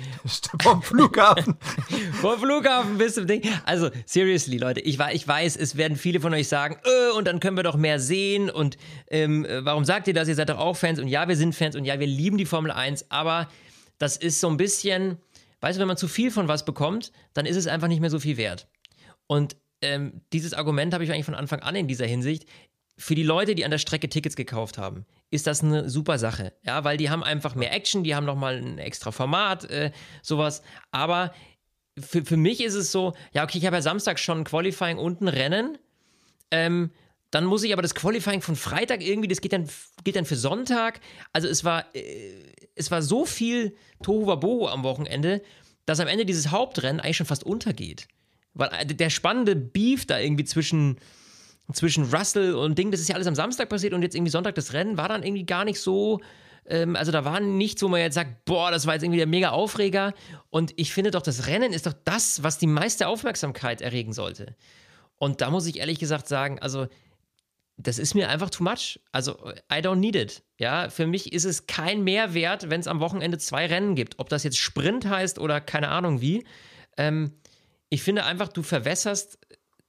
[0.62, 1.58] Vom Flughafen.
[2.22, 3.42] Vom Flughafen bis zum Ding.
[3.66, 7.42] Also, seriously, Leute, ich, ich weiß, es werden viele von euch sagen, äh, und dann
[7.42, 8.50] können wir doch mehr sehen.
[8.50, 8.78] Und
[9.10, 10.30] ähm, äh, warum sagt ihr das?
[10.30, 10.98] Ihr seid doch auch Fans.
[10.98, 11.76] Und ja, wir sind Fans.
[11.76, 13.12] Und ja, wir lieben die Formel 1.
[13.12, 13.50] Aber
[13.98, 15.18] das ist so ein bisschen,
[15.60, 18.10] weißt du, wenn man zu viel von was bekommt, dann ist es einfach nicht mehr
[18.10, 18.70] so viel wert.
[19.28, 22.46] Und ähm, dieses Argument habe ich eigentlich von Anfang an in dieser Hinsicht
[22.98, 26.54] für die Leute, die an der Strecke Tickets gekauft haben, ist das eine super Sache.
[26.64, 30.62] Ja, weil die haben einfach mehr Action, die haben nochmal ein extra Format, äh, sowas.
[30.92, 31.34] Aber
[32.00, 35.22] für, für mich ist es so, ja, okay, ich habe ja Samstag schon Qualifying und
[35.22, 35.80] ein Rennen.
[36.52, 36.92] Ähm,
[37.32, 39.68] dann muss ich aber das Qualifying von Freitag irgendwie, das geht dann,
[40.04, 41.02] geht dann für Sonntag.
[41.34, 45.42] Also es war, äh, es war so viel Tohuwabohu am Wochenende,
[45.88, 48.08] dass am Ende dieses Hauptrennen eigentlich schon fast untergeht.
[48.54, 51.00] Weil äh, der spannende Beef da irgendwie zwischen
[51.72, 54.56] zwischen Russell und Ding, das ist ja alles am Samstag passiert und jetzt irgendwie Sonntag
[54.56, 56.20] das Rennen war dann irgendwie gar nicht so.
[56.66, 59.28] Ähm, also da war nichts, wo man jetzt sagt, boah, das war jetzt irgendwie der
[59.28, 60.14] mega Aufreger.
[60.50, 64.56] Und ich finde doch, das Rennen ist doch das, was die meiste Aufmerksamkeit erregen sollte.
[65.18, 66.88] Und da muss ich ehrlich gesagt sagen, also
[67.78, 69.00] das ist mir einfach too much.
[69.12, 69.34] Also,
[69.72, 70.44] I don't need it.
[70.60, 74.20] Ja, für mich ist es kein Mehrwert, wenn es am Wochenende zwei Rennen gibt.
[74.20, 76.46] Ob das jetzt Sprint heißt oder keine Ahnung wie.
[76.98, 77.34] Ähm,
[77.90, 79.40] ich finde einfach, du verwässerst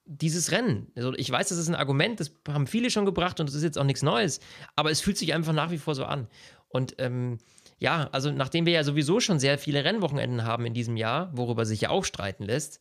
[0.06, 0.90] dieses Rennen.
[0.94, 3.62] Also ich weiß, das ist ein Argument, das haben viele schon gebracht und das ist
[3.62, 4.40] jetzt auch nichts Neues,
[4.76, 6.28] aber es fühlt sich einfach nach wie vor so an.
[6.68, 7.38] Und ähm,
[7.78, 11.64] ja, also nachdem wir ja sowieso schon sehr viele Rennwochenenden haben in diesem Jahr, worüber
[11.64, 12.80] sich ja auch streiten lässt,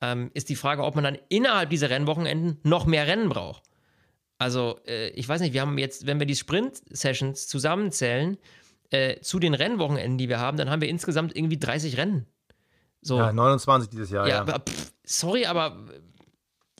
[0.00, 3.62] ähm, ist die Frage, ob man dann innerhalb dieser Rennwochenenden noch mehr Rennen braucht.
[4.38, 8.36] Also äh, ich weiß nicht, wir haben jetzt, wenn wir die Sprint-Sessions zusammenzählen,
[8.90, 12.26] äh, zu den Rennwochenenden, die wir haben, dann haben wir insgesamt irgendwie 30 Rennen.
[13.00, 13.18] So.
[13.18, 14.26] Ja, 29 dieses Jahr.
[14.26, 14.40] Ja, ja.
[14.40, 15.84] Aber, pff, sorry, aber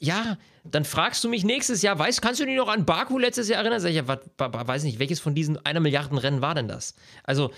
[0.00, 3.48] ja, dann fragst du mich nächstes Jahr, weißt, kannst du dich noch an Baku letztes
[3.48, 3.80] Jahr erinnern?
[3.80, 6.94] Sag ich, ja, wat, weiß nicht, welches von diesen einer Milliarden Rennen war denn das?
[7.22, 7.50] Also,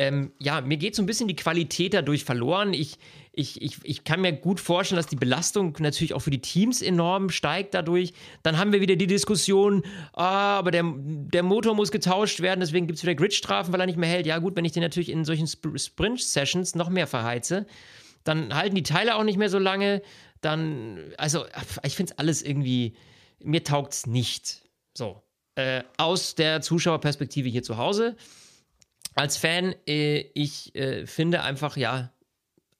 [0.00, 2.72] ähm, ja, mir geht so ein bisschen die Qualität dadurch verloren.
[2.72, 2.98] Ich,
[3.32, 6.80] ich, ich, ich kann mir gut vorstellen, dass die Belastung natürlich auch für die Teams
[6.80, 8.14] enorm steigt dadurch.
[8.42, 12.86] Dann haben wir wieder die Diskussion, ah, aber der, der Motor muss getauscht werden, deswegen
[12.86, 14.26] gibt es wieder Gridstrafen, weil er nicht mehr hält.
[14.26, 17.66] Ja, gut, wenn ich den natürlich in solchen Sp Sprint-Sessions noch mehr verheize,
[18.24, 20.02] dann halten die Teile auch nicht mehr so lange
[20.40, 21.44] dann, also
[21.82, 22.96] ich finde es alles irgendwie,
[23.42, 24.62] mir taugt es nicht.
[24.94, 25.22] So.
[25.54, 28.16] äh, aus der Zuschauerperspektive hier zu Hause.
[29.14, 32.12] Als Fan, äh, ich äh, finde einfach, ja,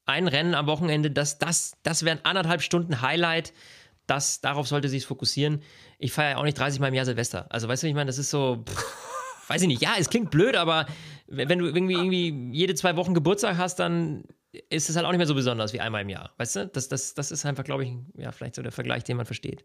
[0.05, 3.53] ein Rennen am Wochenende, das, das, das wäre ein anderthalb Stunden Highlight.
[4.07, 5.61] Das, darauf sollte sich fokussieren.
[5.99, 7.45] Ich feiere ja auch nicht 30 Mal im Jahr Silvester.
[7.49, 9.81] Also, weißt du, ich meine, das ist so, pff, weiß ich nicht.
[9.81, 10.87] Ja, es klingt blöd, aber
[11.27, 14.23] wenn du irgendwie, irgendwie jede zwei Wochen Geburtstag hast, dann
[14.69, 16.31] ist es halt auch nicht mehr so besonders wie einmal im Jahr.
[16.37, 16.67] Weißt du?
[16.67, 19.63] Das, das, das ist einfach, glaube ich, ja, vielleicht so der Vergleich, den man versteht.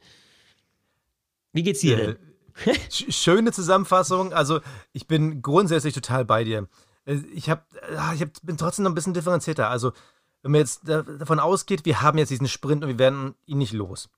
[1.53, 2.17] Wie geht's dir denn?
[2.91, 4.33] Schöne Zusammenfassung.
[4.33, 4.61] Also,
[4.93, 6.69] ich bin grundsätzlich total bei dir.
[7.05, 7.67] Äh, ich, hab,
[7.97, 9.69] ah, ich hab, bin trotzdem noch ein bisschen differenzierter.
[9.69, 9.93] Also,
[10.43, 13.73] wenn man jetzt davon ausgeht, wir haben jetzt diesen Sprint und wir werden ihn nicht
[13.73, 14.09] los,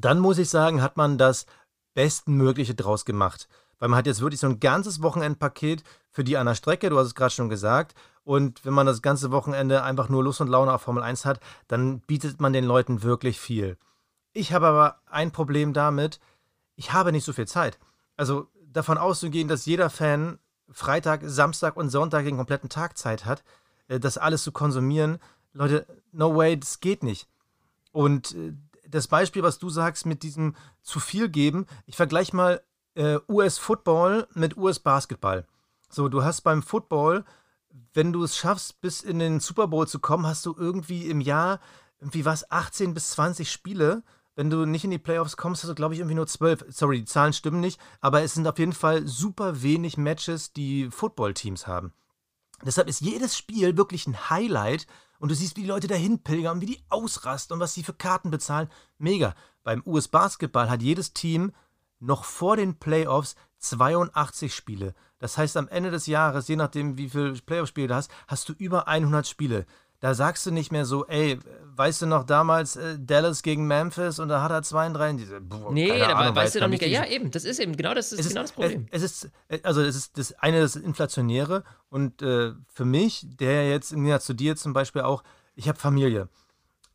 [0.00, 1.46] dann muss ich sagen, hat man das
[1.92, 3.48] Bestmögliche draus gemacht.
[3.78, 6.98] Weil man hat jetzt wirklich so ein ganzes Wochenendpaket für die an der Strecke, du
[6.98, 7.94] hast es gerade schon gesagt.
[8.22, 11.40] Und wenn man das ganze Wochenende einfach nur Lust und Laune auf Formel 1 hat,
[11.68, 13.76] dann bietet man den Leuten wirklich viel.
[14.32, 16.20] Ich habe aber ein Problem damit,
[16.76, 17.78] ich habe nicht so viel Zeit.
[18.16, 20.38] Also davon auszugehen, dass jeder Fan
[20.70, 23.44] Freitag, Samstag und Sonntag den kompletten Tag Zeit hat,
[23.88, 25.18] äh, das alles zu konsumieren,
[25.52, 27.28] Leute, no way, das geht nicht.
[27.92, 28.54] Und äh,
[28.88, 32.62] das Beispiel, was du sagst mit diesem zu viel geben, ich vergleiche mal
[32.94, 35.46] äh, US-Football mit US-Basketball.
[35.90, 37.24] So, du hast beim Football,
[37.92, 41.20] wenn du es schaffst, bis in den Super Bowl zu kommen, hast du irgendwie im
[41.20, 41.60] Jahr,
[42.00, 44.02] irgendwie was, 18 bis 20 Spiele.
[44.36, 46.66] Wenn du nicht in die Playoffs kommst, hast du, glaube ich, irgendwie nur 12.
[46.68, 50.90] Sorry, die Zahlen stimmen nicht, aber es sind auf jeden Fall super wenig Matches, die
[50.90, 51.92] Football-Teams haben.
[52.64, 54.86] Deshalb ist jedes Spiel wirklich ein Highlight
[55.18, 57.94] und du siehst, wie die Leute dahin pilgern, wie die ausrasten und was sie für
[57.94, 58.68] Karten bezahlen.
[58.98, 59.34] Mega.
[59.62, 61.52] Beim US-Basketball hat jedes Team
[62.00, 64.94] noch vor den Playoffs 82 Spiele.
[65.18, 68.52] Das heißt, am Ende des Jahres, je nachdem, wie viele Playoff-Spiele du hast, hast du
[68.52, 69.64] über 100 Spiele.
[70.00, 71.38] Da sagst du nicht mehr so, ey,
[71.76, 75.24] weißt du noch damals äh, Dallas gegen Memphis und da hat er 32.
[75.24, 76.82] Diese, boah, nee, da Ahnung, weißt du doch nicht.
[76.82, 78.86] Ja, eben, das ist eben genau das, ist genau das Problem.
[78.90, 83.70] Es, ist, äh, also es ist das eine, das Inflationäre und äh, für mich, der
[83.70, 85.22] jetzt im Jahr zu dir zum Beispiel auch,
[85.54, 86.28] ich habe Familie.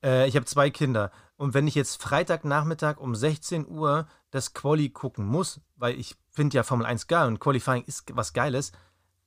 [0.03, 1.11] Äh, ich habe zwei Kinder.
[1.39, 6.57] Und wenn ich jetzt Freitagnachmittag um 16 Uhr das Quali gucken muss, weil ich finde
[6.57, 8.73] ja Formel 1 geil und Qualifying ist was Geiles,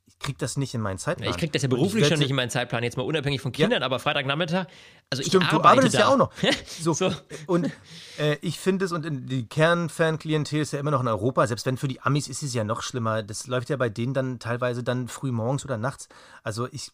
[0.05, 1.31] ich kriege das nicht in meinen Zeitplan.
[1.31, 3.81] Ich kriege das ja beruflich schon nicht in meinen Zeitplan, jetzt mal unabhängig von Kindern,
[3.81, 3.87] ja.
[3.87, 4.67] aber Freitagnachmittag,
[5.09, 5.99] also Stimmt, ich arbeite du arbeitest da.
[6.01, 6.33] ja auch noch.
[6.81, 7.15] So, so.
[7.47, 7.71] Und
[8.19, 11.79] äh, ich finde es, und die Kernfan-Klientel ist ja immer noch in Europa, selbst wenn
[11.79, 13.23] für die Amis ist es ja noch schlimmer.
[13.23, 16.11] Das läuft ja bei denen dann teilweise dann früh morgens oder nachts.
[16.43, 16.91] Also ich,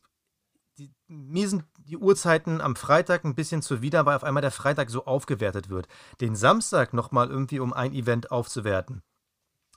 [0.78, 4.90] die, mir sind die Uhrzeiten am Freitag ein bisschen zuwider, weil auf einmal der Freitag
[4.90, 5.88] so aufgewertet wird.
[6.20, 9.02] Den Samstag nochmal irgendwie um ein Event aufzuwerten,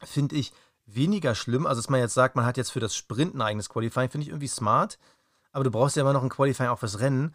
[0.03, 0.51] finde ich
[0.85, 1.65] weniger schlimm.
[1.65, 4.23] Also, dass man jetzt sagt, man hat jetzt für das Sprint ein eigenes Qualifying, finde
[4.23, 4.99] ich irgendwie smart.
[5.53, 7.33] Aber du brauchst ja immer noch ein Qualifying auch fürs Rennen.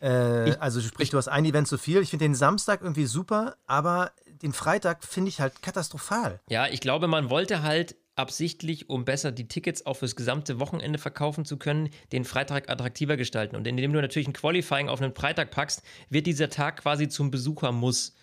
[0.00, 2.00] Äh, ich, also sprich, du hast ein Event zu viel.
[2.00, 4.12] Ich finde den Samstag irgendwie super, aber
[4.42, 6.40] den Freitag finde ich halt katastrophal.
[6.48, 10.98] Ja, ich glaube, man wollte halt absichtlich, um besser die Tickets auch fürs gesamte Wochenende
[10.98, 13.56] verkaufen zu können, den Freitag attraktiver gestalten.
[13.56, 17.30] Und indem du natürlich ein Qualifying auf einen Freitag packst, wird dieser Tag quasi zum
[17.30, 18.14] Besuchermuss.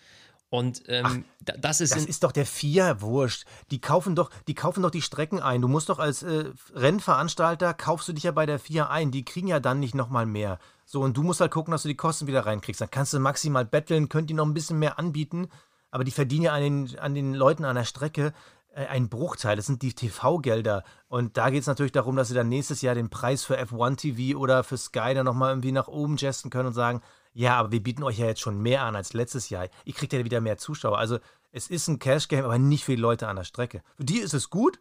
[0.48, 1.96] Und ähm, Ach, das ist.
[1.96, 3.46] Das ist doch der Vier wurscht.
[3.70, 5.62] Die kaufen doch, die kaufen doch die Strecken ein.
[5.62, 9.10] Du musst doch als äh, Rennveranstalter kaufst du dich ja bei der Vier ein.
[9.10, 10.58] Die kriegen ja dann nicht nochmal mehr.
[10.84, 12.82] So, und du musst halt gucken, dass du die Kosten wieder reinkriegst.
[12.82, 15.48] Dann kannst du maximal betteln, könnt die noch ein bisschen mehr anbieten.
[15.90, 18.34] Aber die verdienen ja an den, an den Leuten an der Strecke
[18.74, 19.56] ein Bruchteil.
[19.56, 20.84] Das sind die TV-Gelder.
[21.08, 23.96] Und da geht es natürlich darum, dass sie dann nächstes Jahr den Preis für F1
[23.96, 27.02] TV oder für Sky dann nochmal irgendwie nach oben jesten können und sagen,
[27.34, 29.68] ja, aber wir bieten euch ja jetzt schon mehr an als letztes Jahr.
[29.84, 30.98] Ihr kriegt ja wieder mehr Zuschauer.
[30.98, 31.18] Also
[31.50, 33.82] es ist ein Cash-Game, aber nicht für die Leute an der Strecke.
[33.96, 34.80] Für die ist es gut,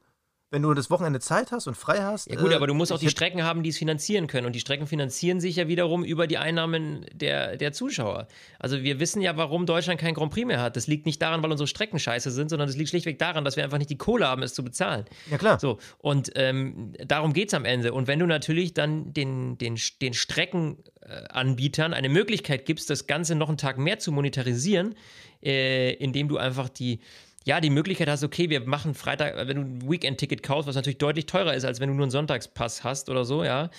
[0.52, 2.30] wenn du das Wochenende Zeit hast und frei hast.
[2.30, 4.46] Ja gut, äh, aber du musst auch die Strecken haben, die es finanzieren können.
[4.46, 8.28] Und die Strecken finanzieren sich ja wiederum über die Einnahmen der, der Zuschauer.
[8.60, 10.76] Also wir wissen ja, warum Deutschland kein Grand Prix mehr hat.
[10.76, 13.56] Das liegt nicht daran, weil unsere Strecken scheiße sind, sondern das liegt schlichtweg daran, dass
[13.56, 15.06] wir einfach nicht die Kohle haben, es zu bezahlen.
[15.32, 15.58] Ja klar.
[15.58, 17.94] So, und ähm, darum geht es am Ende.
[17.94, 23.48] Und wenn du natürlich dann den, den, den Streckenanbietern eine Möglichkeit gibst, das Ganze noch
[23.48, 24.96] einen Tag mehr zu monetarisieren,
[25.42, 27.00] äh, indem du einfach die
[27.46, 31.00] ja, die Möglichkeit hast, okay, wir machen Freitag, wenn du ein Weekend-Ticket kaufst, was natürlich
[31.00, 33.70] deutlich teurer ist, als wenn du nur einen Sonntagspass hast oder so, ja,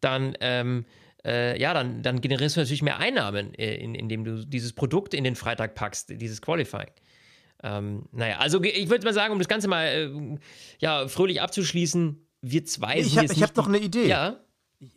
[0.00, 0.86] dann, ähm,
[1.24, 5.14] äh, ja, dann, dann generierst du natürlich mehr Einnahmen, äh, in, indem du dieses Produkt
[5.14, 6.90] in den Freitag packst, dieses Qualifying.
[7.62, 10.38] Ähm, naja, also ich würde mal sagen, um das Ganze mal äh,
[10.78, 14.06] ja, fröhlich abzuschließen, wir zwei sind Ich habe hab noch eine Idee.
[14.06, 14.40] Ja.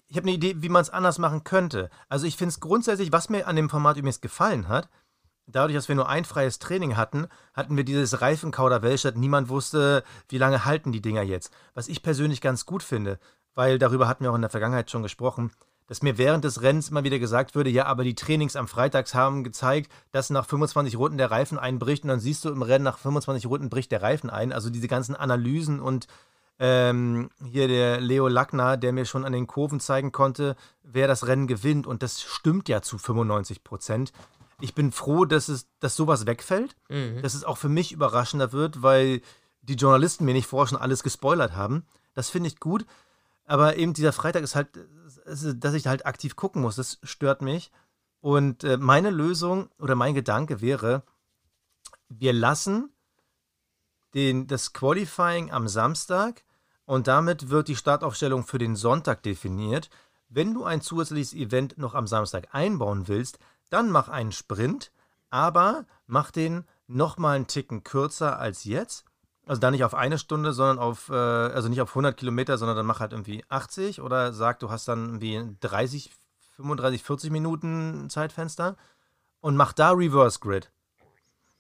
[0.10, 1.90] Ich habe eine Idee, wie man es anders machen könnte.
[2.10, 4.90] Also ich finde es grundsätzlich, was mir an dem Format übrigens gefallen hat,
[5.48, 10.38] dadurch, dass wir nur ein freies Training hatten, hatten wir dieses Reifenkauderwelsch, niemand wusste, wie
[10.38, 11.52] lange halten die Dinger jetzt.
[11.74, 13.20] Was ich persönlich ganz gut finde,
[13.56, 15.52] weil darüber hatten wir auch in der Vergangenheit schon gesprochen,
[15.88, 19.16] dass mir während des Rennens immer wieder gesagt würde, ja, aber die Trainings am Freitags
[19.16, 22.84] haben gezeigt, dass nach 25 Runden der Reifen einbricht und dann siehst du im Rennen
[22.84, 24.52] nach 25 Runden bricht der Reifen ein.
[24.52, 26.08] Also diese ganzen Analysen und
[26.60, 31.28] ähm, hier der Leo Lackner, der mir schon an den Kurven zeigen konnte, wer das
[31.28, 31.88] Rennen gewinnt.
[31.88, 34.12] Und das stimmt ja zu 95 Prozent.
[34.60, 37.22] Ich bin froh, dass, es, dass sowas wegfällt, mhm.
[37.22, 39.22] dass es auch für mich überraschender wird, weil
[39.62, 41.86] die Journalisten mir nicht vorher schon alles gespoilert haben.
[42.14, 42.86] Das finde ich gut.
[43.46, 44.70] Aber eben dieser Freitag ist halt,
[45.26, 47.72] dass ich halt aktiv gucken muss, das stört mich.
[48.20, 51.04] Und äh, meine Lösung oder mein Gedanke wäre,
[52.10, 52.90] wir lassen
[54.14, 56.44] den, das Qualifying am Samstag
[56.86, 59.90] und damit wird die Startaufstellung für den Sonntag definiert.
[60.30, 63.40] Wenn du ein zusätzliches Event noch am Samstag einbauen willst,
[63.70, 64.92] dann mach einen Sprint,
[65.30, 69.06] aber mach den nochmal einen Ticken kürzer als jetzt.
[69.46, 72.76] Also dann nicht auf eine Stunde, sondern auf, äh, also nicht auf 100 Kilometer, sondern
[72.76, 76.12] dann mach halt irgendwie 80 oder sag, du hast dann irgendwie 30,
[76.58, 78.76] 35, 40 Minuten Zeitfenster
[79.40, 80.72] und mach da Reverse Grid.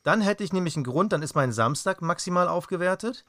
[0.03, 3.25] Dann hätte ich nämlich einen Grund, dann ist mein Samstag maximal aufgewertet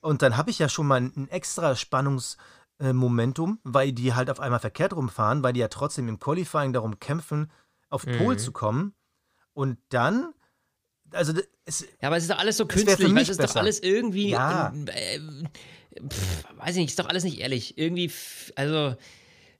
[0.00, 4.60] und dann habe ich ja schon mal ein extra Spannungsmomentum, weil die halt auf einmal
[4.60, 7.50] verkehrt rumfahren, weil die ja trotzdem im Qualifying darum kämpfen,
[7.92, 8.18] auf mhm.
[8.18, 8.94] Pol zu kommen.
[9.52, 10.32] Und dann,
[11.10, 11.32] also
[11.64, 13.54] es, Ja, aber es ist doch alles so künstlich, weil es ist besser.
[13.54, 14.30] doch alles irgendwie.
[14.30, 14.72] Ja.
[14.86, 15.18] Äh,
[16.08, 17.78] pff, weiß ich nicht, ist doch alles nicht ehrlich.
[17.78, 18.10] Irgendwie,
[18.56, 18.96] also.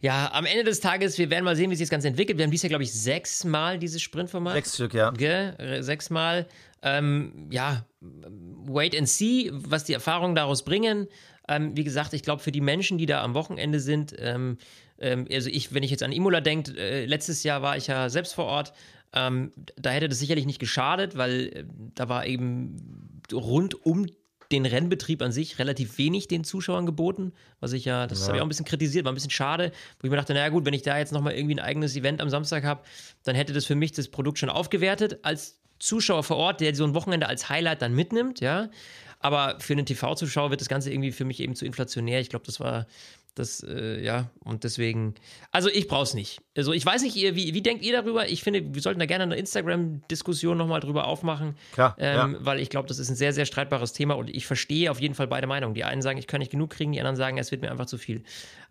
[0.01, 2.37] Ja, am Ende des Tages, wir werden mal sehen, wie sich das Ganze entwickelt.
[2.37, 4.55] Wir haben dieses Jahr, glaube ich, sechsmal dieses Sprintformat.
[4.55, 5.13] Sechs Stück, ja.
[5.13, 5.81] Gell?
[5.81, 6.49] Sechsmal.
[6.83, 11.07] Ähm, ja, wait and see, was die Erfahrungen daraus bringen.
[11.49, 14.59] Ähm, wie gesagt, ich glaube, für die Menschen, die da am Wochenende sind, ähm,
[14.99, 18.09] ähm also ich, wenn ich jetzt an Imola denke, äh, letztes Jahr war ich ja
[18.09, 18.73] selbst vor Ort,
[19.15, 21.65] ähm, da hätte das sicherlich nicht geschadet, weil äh,
[21.95, 24.07] da war eben rund um
[24.53, 28.27] den Rennbetrieb an sich relativ wenig den Zuschauern geboten, was ich ja, das ja.
[28.27, 30.51] habe ich auch ein bisschen kritisiert, war ein bisschen schade, wo ich mir dachte, naja
[30.51, 32.83] gut, wenn ich da jetzt nochmal irgendwie ein eigenes Event am Samstag habe,
[33.25, 36.85] dann hätte das für mich das Produkt schon aufgewertet als Zuschauer vor Ort, der so
[36.85, 38.71] ein Wochenende als Highlight dann mitnimmt, ja.
[39.19, 42.21] Aber für einen TV-Zuschauer wird das Ganze irgendwie für mich eben zu inflationär.
[42.21, 42.87] Ich glaube, das war
[43.35, 45.15] das, äh, ja, und deswegen,
[45.51, 46.43] also ich brauche es nicht.
[46.57, 48.29] Also ich weiß nicht, ihr, wie, wie denkt ihr darüber?
[48.29, 51.55] Ich finde, wir sollten da gerne eine Instagram-Diskussion nochmal drüber aufmachen.
[51.73, 51.97] Klar.
[51.99, 52.39] Ähm, ja.
[52.41, 55.15] Weil ich glaube, das ist ein sehr, sehr streitbares Thema und ich verstehe auf jeden
[55.15, 55.75] Fall beide Meinungen.
[55.75, 57.87] Die einen sagen, ich kann nicht genug kriegen, die anderen sagen, es wird mir einfach
[57.87, 58.23] zu viel.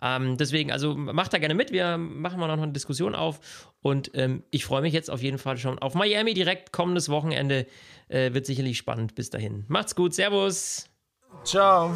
[0.02, 1.72] Ähm, deswegen, also macht da gerne mit.
[1.72, 3.40] Wir machen mal noch eine Diskussion auf
[3.82, 7.66] und ähm, ich freue mich jetzt auf jeden Fall schon auf Miami direkt kommendes Wochenende.
[8.10, 9.16] Äh, wird sicherlich spannend.
[9.16, 9.66] Bis dahin.
[9.70, 10.14] Macht's gut.
[10.14, 10.90] Servus.
[11.44, 11.96] Ciao.